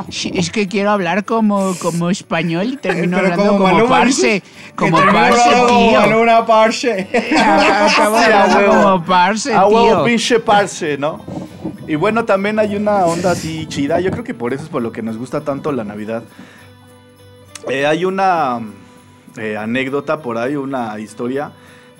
[0.09, 4.33] Sí, Es que quiero hablar como, como español y termino Pero hablando como, Maluma parce.
[4.33, 4.43] dices,
[4.75, 5.99] Como parce, hablando como tío.
[6.01, 7.07] Maluma, parce.
[7.37, 8.73] Acabo de Sí, a hablar huevo.
[8.83, 10.03] como parce, A huevo, tío.
[10.05, 11.23] pinche parce, ¿no?
[11.87, 13.99] Y bueno, también hay una onda así chida.
[13.99, 16.23] Yo creo que por eso es por lo que nos gusta tanto la Navidad.
[17.69, 18.59] Eh, hay una
[19.37, 21.51] eh, anécdota por ahí, una historia,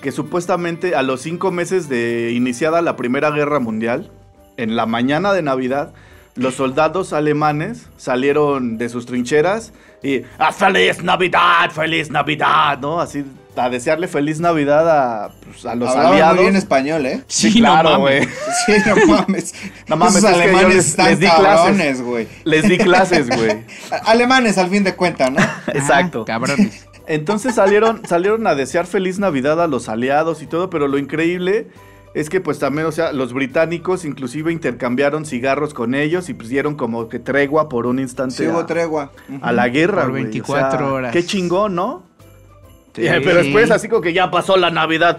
[0.02, 4.12] que supuestamente a los cinco meses de iniciada la Primera Guerra Mundial,
[4.58, 5.94] en la mañana de Navidad,
[6.36, 11.70] los soldados alemanes salieron de sus trincheras y ¡Ah, ¡Feliz Navidad!
[11.72, 12.80] ¡Feliz Navidad!
[12.80, 13.00] ¿No?
[13.00, 13.26] Así,
[13.56, 16.36] a desearle feliz Navidad a, pues, a los Hablaba aliados.
[16.36, 17.22] muy bien español, ¿eh?
[17.28, 18.24] Sí, claro, güey.
[18.66, 19.54] Sí, no mames.
[19.88, 21.46] No mames, Esos es que yo alemanes les- están les di clases.
[21.48, 22.28] cabrones, güey.
[22.44, 23.64] Les di clases, güey.
[24.06, 25.40] Alemanes, al fin de cuentas, ¿no?
[25.74, 26.22] Exacto.
[26.22, 26.88] Ah, cabrones.
[27.08, 31.68] Entonces salieron, salieron a desear feliz Navidad a los aliados y todo, pero lo increíble
[32.14, 36.76] es que pues también, o sea, los británicos inclusive intercambiaron cigarros con ellos y pusieron
[36.76, 39.12] como que tregua por un instante Sí hubo tregua.
[39.42, 40.24] a la guerra, Por güey.
[40.24, 41.12] 24 horas.
[41.14, 42.04] Qué chingón, ¿no?
[42.96, 43.02] Sí.
[43.24, 45.18] Pero después así como que ya pasó la Navidad.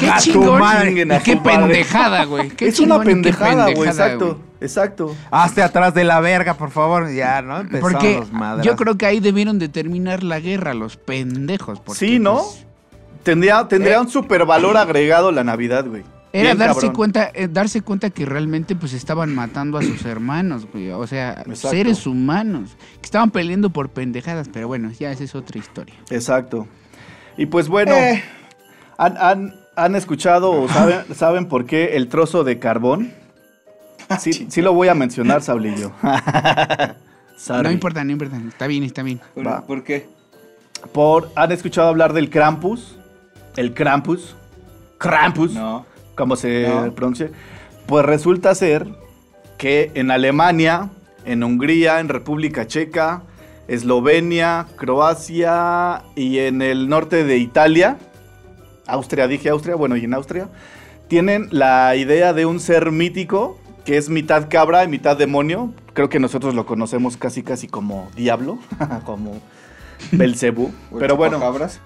[0.00, 0.58] Qué A tu chingón.
[0.60, 2.48] madre, y a qué tu pendejada, güey.
[2.50, 5.14] Qué es una chingón pendejada, güey, exacto, exacto.
[5.30, 7.12] Hazte atrás de la verga, por favor.
[7.12, 7.60] Ya, ¿no?
[7.60, 8.66] Empezaron Porque los madrazos.
[8.66, 11.78] yo creo que ahí debieron de terminar la guerra, los pendejos.
[11.80, 12.38] porque, Sí, ¿no?
[12.38, 12.66] pues,
[13.22, 14.00] Tendría, tendría Eh.
[14.00, 16.02] un super valor agregado la Navidad, güey.
[16.32, 16.94] Era Bien darse cabrón.
[16.94, 20.90] cuenta, eh, darse cuenta que realmente pues estaban matando a sus hermanos, güey.
[20.90, 21.68] O sea, Exacto.
[21.70, 22.70] seres humanos.
[23.00, 25.94] Que estaban peleando por pendejadas, pero bueno, ya esa es otra historia.
[26.10, 26.66] Exacto.
[27.36, 28.22] Y pues bueno, Eh.
[28.98, 33.12] ¿han, han, han escuchado o saben, saben por qué el trozo de carbón?
[34.18, 35.92] Sí, sí lo voy a mencionar, Saulillo.
[37.48, 38.36] No importa, no importa.
[38.48, 39.20] Está bien, está bien.
[39.66, 40.06] ¿Por, qué?
[40.92, 42.96] Por, ¿Han escuchado hablar del Krampus?
[43.56, 44.36] El Krampus.
[44.98, 45.52] Krampus.
[45.52, 45.84] No.
[46.14, 46.92] como se No.
[46.94, 47.30] pronuncia.
[47.86, 48.86] Pues resulta ser
[49.58, 50.90] que en Alemania,
[51.24, 53.22] en Hungría, en República Checa,
[53.72, 57.96] Eslovenia, Croacia y en el norte de Italia,
[58.86, 60.48] Austria, dije Austria, bueno, y en Austria,
[61.08, 65.72] tienen la idea de un ser mítico que es mitad cabra y mitad demonio.
[65.94, 68.58] Creo que nosotros lo conocemos casi casi como diablo,
[69.06, 69.40] como
[70.10, 70.70] Belcebú.
[70.92, 71.80] ¿O Pero bueno, chupacabras?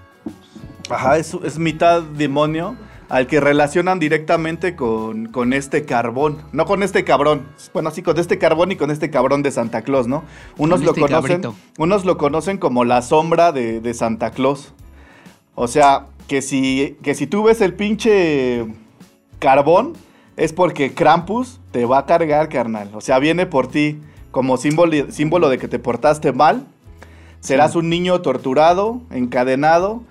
[0.90, 2.76] Ajá, es, es mitad demonio
[3.08, 6.38] al que relacionan directamente con, con este carbón.
[6.52, 7.46] No con este cabrón.
[7.72, 10.24] Bueno, sí, con este carbón y con este cabrón de Santa Claus, ¿no?
[10.56, 11.54] Unos, Con lo, este conocen, cabrito.
[11.78, 14.72] unos lo conocen como la sombra de, de Santa Claus.
[15.54, 18.66] O sea, que si, que si tú ves el pinche
[19.38, 19.94] carbón,
[20.36, 22.90] es porque Krampus te va a cargar, carnal.
[22.94, 24.00] O sea, viene por ti
[24.30, 26.66] como símbolo, símbolo de que te portaste mal.
[27.40, 30.02] Serás un niño torturado, encadenado,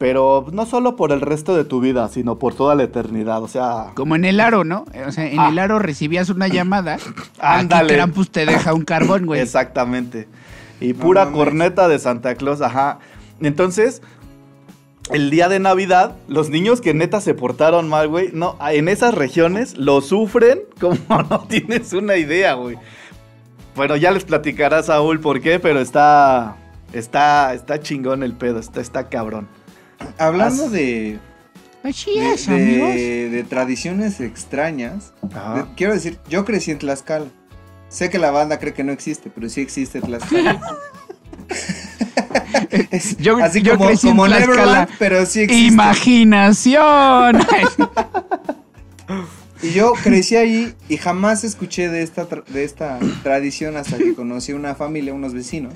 [0.00, 3.42] pero no solo por el resto de tu vida, sino por toda la eternidad.
[3.42, 4.86] O sea, Como en el aro, ¿no?
[5.06, 5.50] O sea, en Ah.
[5.50, 6.96] el aro recibías una llamada.
[7.38, 7.84] Ándale.
[7.90, 9.42] Aquí Krampus te deja un carbón, güey.
[9.42, 10.26] exactamente.
[10.80, 11.36] Y pura mames.
[11.38, 12.98] corneta de Santa Claus, ajá.
[13.42, 14.00] Entonces,
[15.10, 19.12] el día de Navidad, los niños que neta se portaron mal, güey, no, en esas
[19.12, 20.96] regiones lo sufren como
[21.28, 22.78] no tienes una idea, güey.
[23.76, 26.56] Bueno, ya les platicará Saúl por qué, pero está,
[26.94, 29.46] está, está chingón el pedo, está, está cabrón.
[30.18, 31.18] Hablando As- de,
[31.82, 32.88] Así de, es, amigos.
[32.94, 37.26] de- de tradiciones extrañas, de- quiero decir, yo crecí en Tlaxcala.
[37.88, 40.60] Sé que la banda cree que no existe, pero sí existe Tlaxcala.
[43.18, 44.54] Yo- así yo como, crecí en como Tlaxcala.
[44.56, 45.66] Neverland, pero sí existe.
[45.72, 47.38] Imaginación.
[49.62, 54.54] Y yo crecí ahí y jamás escuché de esta, de esta tradición hasta que conocí
[54.54, 55.74] una familia, unos vecinos.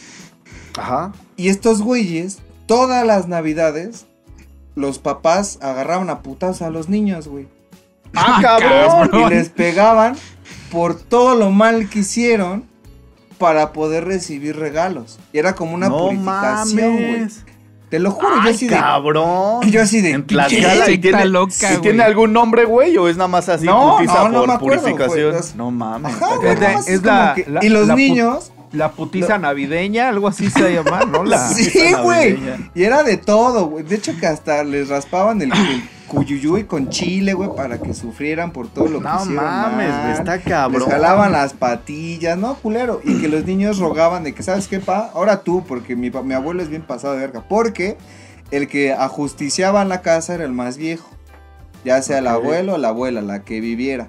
[0.79, 1.13] Ajá.
[1.37, 4.07] Y estos güeyes, todas las navidades,
[4.75, 7.47] los papás agarraban a putas a los niños, güey.
[8.15, 9.09] ¡Ah, cabrón!
[9.11, 9.33] cabrón!
[9.33, 10.17] Y les pegaban
[10.71, 12.65] por todo lo mal que hicieron
[13.39, 15.19] para poder recibir regalos.
[15.33, 17.13] Y era como una no purificación, güey.
[17.17, 17.45] mames.
[17.91, 18.75] Te lo juro, yo ¡Ay, así de...
[18.77, 19.71] cabrón!
[19.71, 20.11] Yo así de...
[20.13, 21.81] En Tlaxcala, ¿y tiene, loca, ¿y güey.
[21.81, 22.97] tiene algún nombre, güey?
[22.97, 25.35] ¿O es nada más así No, putiza no, no por me acuerdo, purificación?
[25.57, 26.15] No mames.
[26.17, 26.35] Ajá,
[26.87, 28.51] es como la- que- la- y los la niños...
[28.75, 31.25] La putiza navideña, algo así se llama, ¿no?
[31.25, 31.39] La...
[31.55, 32.39] Sí, güey.
[32.75, 33.85] Y era de todo, güey.
[33.85, 35.53] De hecho, que hasta les raspaban el,
[36.09, 39.45] cuyuyuy con chile, güey, para que sufrieran por todo lo que No hicieron.
[39.45, 40.01] mames, mal.
[40.03, 40.83] güey, está cabrón.
[40.83, 43.01] Les jalaban las patillas, ¿no, culero?
[43.05, 45.11] Y que los niños rogaban de que, ¿sabes qué, pa?
[45.15, 47.45] Ahora tú, porque mi, mi abuelo es bien pasado de verga.
[47.49, 47.97] Porque
[48.51, 51.09] el que ajusticiaba en la casa era el más viejo.
[51.85, 54.07] Ya sea el abuelo o la abuela, la que viviera.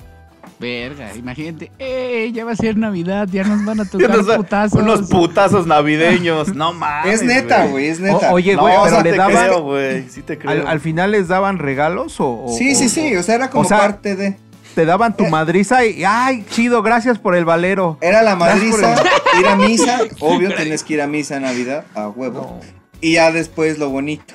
[0.59, 1.69] Verga, imagínate.
[1.79, 2.31] ¡Eh!
[2.33, 4.81] Ya va a ser Navidad, ya nos van a tocar nos da- putazos.
[4.81, 6.55] Unos putazos navideños.
[6.55, 7.15] No mames.
[7.21, 8.31] es neta, güey, es neta.
[8.31, 10.09] O- oye, No, güey, o pero sea, le te daban- creo, güey.
[10.09, 10.51] Sí te creo.
[10.51, 12.45] ¿Al, al final les daban regalos o...?
[12.45, 13.15] o- Sí, sí, o- sí.
[13.17, 14.37] O sea, era como o sea, parte de.
[14.75, 15.29] Te daban tu Eh.
[15.29, 16.03] madriza y...
[16.05, 16.81] ¡Ay, chido!
[16.83, 17.97] Gracias por el valero.
[18.01, 18.95] Era la madriza,
[19.39, 19.99] ir a misa.
[20.19, 22.59] Obvio, tienes que ir a misa en Navidad, a huevo.
[23.01, 24.33] Y ya después lo bonito.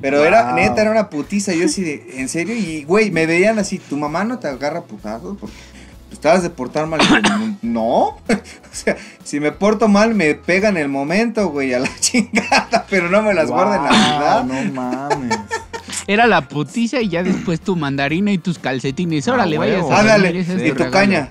[0.00, 0.54] Pero era, Wow.
[0.56, 1.52] neta, era una putiza.
[1.54, 2.54] Yo así de, ¿en serio?
[2.54, 5.36] Y, güey, me veían así, ¿tu mamá no te agarra putazos?
[5.38, 5.56] Porque
[6.12, 7.00] estabas de portar mal.
[7.62, 7.82] No.
[8.18, 8.18] o
[8.72, 12.86] sea, si me porto mal, me pega en el momento, güey, a la chingada.
[12.88, 14.44] Pero no me las guarda en Wow, Navidad.
[14.44, 15.38] No mames.
[16.06, 19.26] Era la putiza y ya después tu mandarina y tus calcetines.
[19.26, 20.90] Órale, Ah, vayas a Ándale, y tu regalo.
[20.90, 21.28] caña.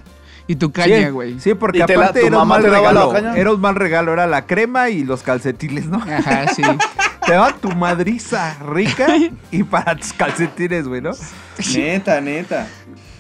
[0.48, 1.40] Y tu caña, güey.
[1.40, 3.16] Sí, porque ¿Y te la- aparte tu era un mal la regalo.
[3.36, 5.98] Era un mal regalo, era la crema y los calcetines, ¿no?
[5.98, 6.64] Ajá, sí.
[7.26, 9.08] Te daban tu madriza rica
[9.52, 11.12] y para tus calcetines, güey, ¿no?
[11.76, 12.68] Neta, neta.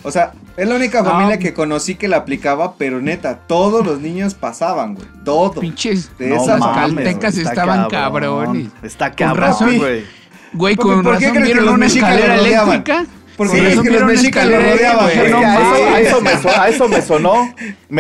[0.06, 1.12] O sea, es la única No.
[1.12, 5.08] familia que conocí que la aplicaba, pero neta, todos los niños pasaban, güey.
[5.24, 5.62] Todo.
[5.62, 7.90] Pinches De No esas mames, caltecas estaban cabrón.
[8.44, 8.68] cabrones.
[8.84, 10.04] Está Con cabrón, güey.
[10.54, 13.06] Güey, ¿Por- con por qué razón crees que vieron los una escalera eléctrica.
[13.38, 15.06] Porque Por es eso que los mexicas lo rodeaban.
[15.06, 15.32] güey.
[15.32, 17.56] No a, eso, me sonó, a eso me sonó.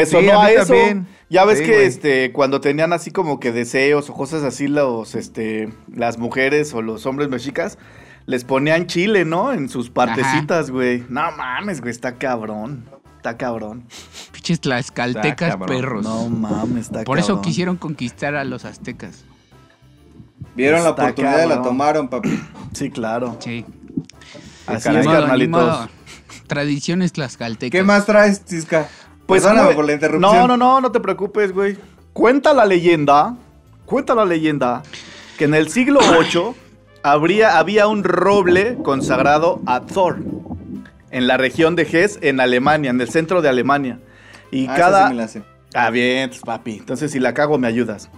[0.06, 0.66] Sí, a a, mí eso.
[0.68, 1.08] también.
[1.34, 5.16] Ya ves Sí, que este cuando tenían así como que deseos o cosas así los
[5.16, 7.80] este las mujeres o los hombres mexicas
[8.28, 9.52] les ponían chile, ¿no?
[9.52, 11.04] En sus partecitas, güey.
[11.10, 12.86] No mames, güey, está cabrón.
[13.18, 13.84] Está cabrón.
[14.32, 16.04] Pinches tlaxcaltecas Está perros.
[16.04, 19.26] No mames, está Por eso quisieron conquistar a los aztecas.
[20.56, 22.40] Vieron la oportunidad y la tomaron, papi.
[22.74, 23.38] Sí, claro.
[23.40, 23.66] Sí.
[24.68, 25.90] Así es, carnalitos.
[26.46, 27.72] Tradiciones tlaxcaltecas.
[27.72, 28.88] ¿Qué más traes, Tisca?
[29.26, 30.36] Pues Perdóname güey, por la interrupción.
[30.36, 31.78] No, no, no, no te preocupes, güey.
[32.14, 33.36] Cuenta la leyenda,
[33.86, 34.84] cuenta la leyenda
[35.38, 36.54] que en el siglo VIII
[37.04, 40.20] habría, había un roble consagrado a Thor
[41.12, 44.00] en la región de Hesse, en Alemania, en el centro de Alemania.
[44.52, 45.08] Y Ah, esa cada...
[45.08, 45.42] sí me la sé.
[45.74, 46.78] Ah, bien, pues, papi.
[46.78, 48.10] Entonces, si la cago, me ayudas.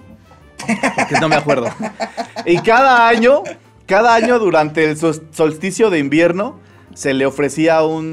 [0.97, 1.67] Porque no me acuerdo.
[2.47, 3.41] Y cada año,
[3.87, 6.59] cada año durante el sol- solsticio de invierno,
[6.93, 8.05] se le ofrecía un,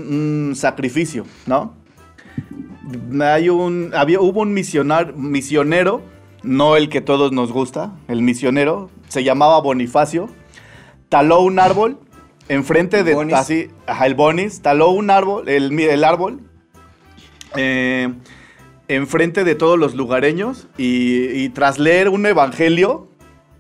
[0.51, 1.75] un sacrificio, ¿no?
[3.21, 6.03] Hay un, había, hubo un misionar, misionero,
[6.43, 10.29] no el que todos nos gusta, el misionero, se llamaba Bonifacio,
[11.09, 11.99] taló un árbol
[12.49, 13.35] enfrente de Bonis.
[13.35, 16.41] así, ajá, el Bonis, taló un árbol, el, el árbol,
[17.57, 18.13] eh,
[18.89, 23.09] enfrente de todos los lugareños y, y tras leer un evangelio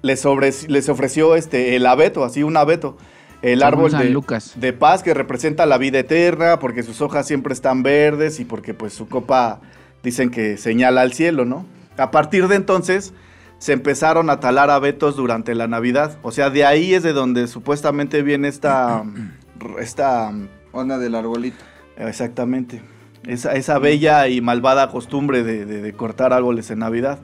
[0.02, 2.96] les, ofrec- les ofreció este, el abeto, así un abeto,
[3.42, 4.52] el Según árbol de, Lucas.
[4.56, 8.72] de paz que representa la vida eterna porque sus hojas siempre están verdes y porque
[8.74, 9.60] pues su copa
[10.02, 11.66] dicen que señala al cielo, ¿no?
[11.98, 13.12] A partir de entonces
[13.58, 17.46] se empezaron a talar abetos durante la Navidad, o sea, de ahí es de donde
[17.46, 19.04] supuestamente viene esta,
[19.78, 20.32] esta
[20.72, 21.58] Onda del arbolito.
[21.96, 22.82] Exactamente.
[23.26, 27.18] Esa, esa bella y malvada costumbre de, de- de cortar árboles en Navidad,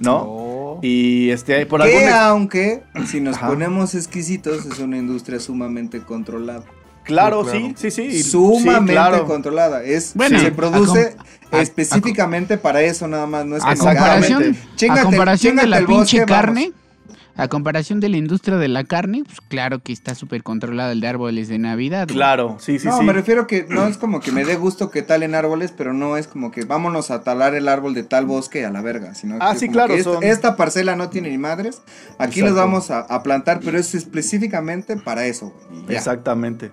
[0.00, 0.16] ¿no?
[0.22, 0.47] Oh.
[0.82, 3.48] Y este, por que aunque, si nos Ajá.
[3.48, 6.62] ponemos exquisitos, es una industria sumamente controlada.
[7.04, 7.74] Claro, Sí, sí, claro.
[7.78, 8.22] sí, sí.
[8.22, 9.26] sumamente sí, claro.
[9.26, 9.82] controlada.
[9.82, 11.16] Es, Bueno, se a produce
[11.50, 13.46] a- a específicamente para eso nada más.
[13.46, 14.42] No es A que no, comparación,
[14.90, 16.72] a comparación de la pinche bosque, carne,
[17.38, 21.00] a comparación de la industria de la carne, pues claro que está súper controlada el
[21.00, 22.06] de árboles de Navidad.
[22.06, 22.16] güey.
[22.16, 23.04] Claro, sí, sí, no, sí.
[23.04, 26.16] me refiero que no es como que me dé gusto que talen árboles, pero no
[26.18, 29.14] es como que vámonos a talar el árbol de tal bosque a la verga.
[29.14, 31.80] Sino Ah, que sí, claro, que esta, son- esta parcela no tiene ni madres.
[32.18, 32.54] Aquí los Exacto.
[32.66, 35.54] vamos a, a plantar, pero es específicamente para eso.
[35.70, 35.96] güey.
[35.96, 36.72] Exactamente.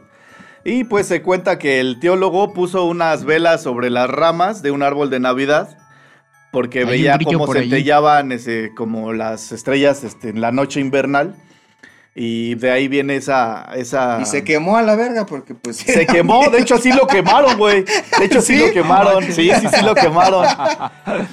[0.64, 4.82] Y pues se cuenta que el teólogo puso unas velas sobre las ramas de un
[4.82, 5.78] árbol de Navidad
[6.56, 11.36] porque Hay veía cómo centellaban ese, como las estrellas este, en la noche invernal.
[12.16, 13.72] Y de ahí viene esa...
[13.76, 14.20] esa...
[14.22, 15.76] Y se quemó a la verga porque pues...
[15.76, 17.84] Se quemó, de hecho sí lo quemaron, güey.
[18.18, 18.68] De hecho sí, ¿Sí?
[18.68, 20.46] lo quemaron, sí, sí, sí lo quemaron.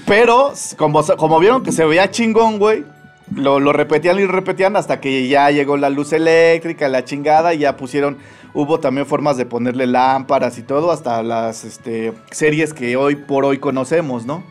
[0.09, 2.85] Pero como, como vieron que se veía chingón, güey,
[3.33, 7.59] lo, lo repetían y repetían hasta que ya llegó la luz eléctrica, la chingada, y
[7.59, 8.19] ya pusieron,
[8.55, 13.45] hubo también formas de ponerle lámparas y todo, hasta las este, series que hoy por
[13.45, 14.43] hoy conocemos, ¿no?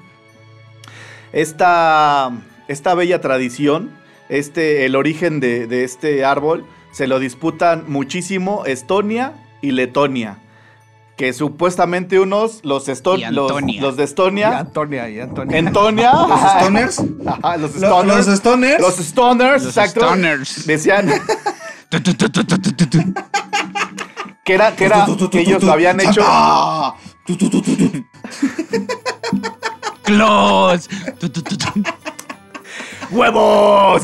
[1.33, 2.31] Esta,
[2.67, 3.91] esta bella tradición,
[4.29, 10.39] este, el origen de, de este árbol, se lo disputan muchísimo Estonia y Letonia.
[11.17, 13.81] Que supuestamente unos, los, esto- Y los, Antonia.
[13.81, 15.57] los de Y Estonia, Antonia, y Antonia.
[15.57, 17.01] Entonia, ¿Los stoners?
[17.27, 18.81] Ajá, los Lo- stoners, ¿Los stoners?
[18.81, 20.65] los stoners, Los exacto, stoners.
[20.65, 21.07] decían
[24.43, 26.95] que era, que era, que ellos lo habían hecho, ¡Ah!
[30.03, 30.89] Close.
[33.11, 34.03] ¡Huevos!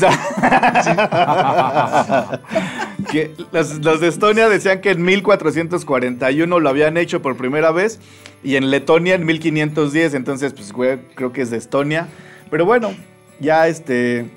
[3.52, 8.00] los, de Estonia decían que en 1441 lo habían hecho por primera vez
[8.44, 10.72] y en Letonia en 1510, entonces pues
[11.14, 12.08] creo que es de Estonia.
[12.50, 12.94] Pero bueno,
[13.40, 14.28] ya este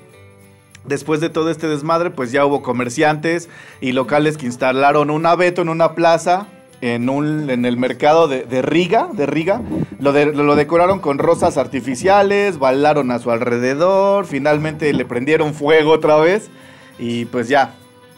[0.84, 3.48] después de todo este desmadre, pues ya hubo comerciantes
[3.80, 6.48] y locales que instalaron un abeto en una plaza
[6.82, 9.62] en, un, en el mercado de, de Riga, de Riga.
[9.98, 16.16] Lo, lo decoraron con rosas artificiales, bailaron a su alrededor, finalmente le prendieron fuego otra
[16.16, 16.50] vez
[16.98, 17.74] y pues ya,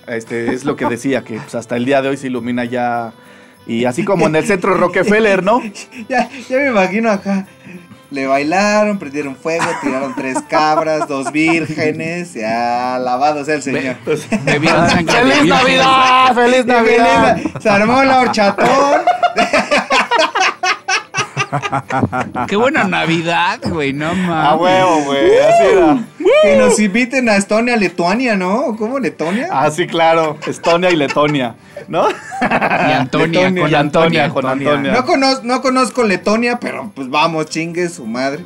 [0.09, 3.13] este es lo que decía, que pues, hasta el día de hoy se ilumina ya...
[3.67, 5.63] Y así como en el centro Rockefeller, ¿no?
[6.09, 7.47] Ya, ya me imagino acá.
[8.15, 12.35] Le bailaron, prendieron fuego, tiraron tres cabras, dos vírgenes.
[12.35, 13.97] Ya, alabado sea el Señor.
[14.05, 14.17] De
[14.61, 15.45] ¡Feliz.
[15.49, 16.33] Navidad!
[16.33, 17.39] ¡Feliz Navidad!
[17.61, 19.01] Se armó la horchatón.
[22.49, 24.31] Qué buena Navidad, güey, no mames.
[24.31, 25.99] A huevo, güey, así era.
[26.43, 28.77] Que nos inviten a Estonia, Lituania, ¿no?
[28.77, 29.49] ¿Cómo Letonia?
[29.51, 30.39] Ah, sí, claro.
[30.47, 31.55] Estonia y Letonia,
[31.89, 32.09] ¿no?
[32.09, 34.29] Y Antonia, Letonia, con y Antonia, Antonia.
[34.31, 34.71] con Antonia.
[34.73, 34.93] Antonia.
[34.93, 38.45] No, conozco, no conozco Letonia, pero pues vamos, chingue su madre.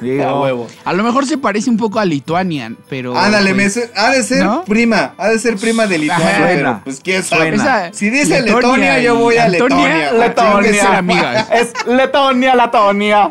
[0.00, 0.66] Digo, A huevo.
[0.84, 3.16] A lo mejor se parece un poco a Lituania, pero.
[3.16, 4.64] Ándale, me pues, su- ha de ser ¿no?
[4.64, 6.38] prima, ha de ser prima de Lituania, Ajá.
[6.46, 6.80] pero Suena.
[6.84, 7.54] pues quién sabe.
[7.54, 8.54] Esa- Si dice Letonia
[8.96, 10.12] Letonia, yo voy a Letonia.
[10.12, 10.98] Letonia.
[10.98, 11.48] Amigas.
[11.52, 13.30] Es Letonia, Latonia.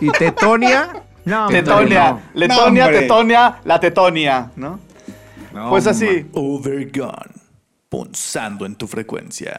[0.00, 0.88] ¿Y Tetonia?
[1.24, 2.10] No, Tetonia.
[2.12, 2.20] no.
[2.34, 3.00] Letonia, hombre.
[3.00, 4.78] Tetonia, la Tetonia, ¿no?
[5.52, 5.94] No, Pues man.
[5.94, 6.26] así.
[6.32, 7.32] Overgone.
[7.88, 9.58] Punzando en tu frecuencia.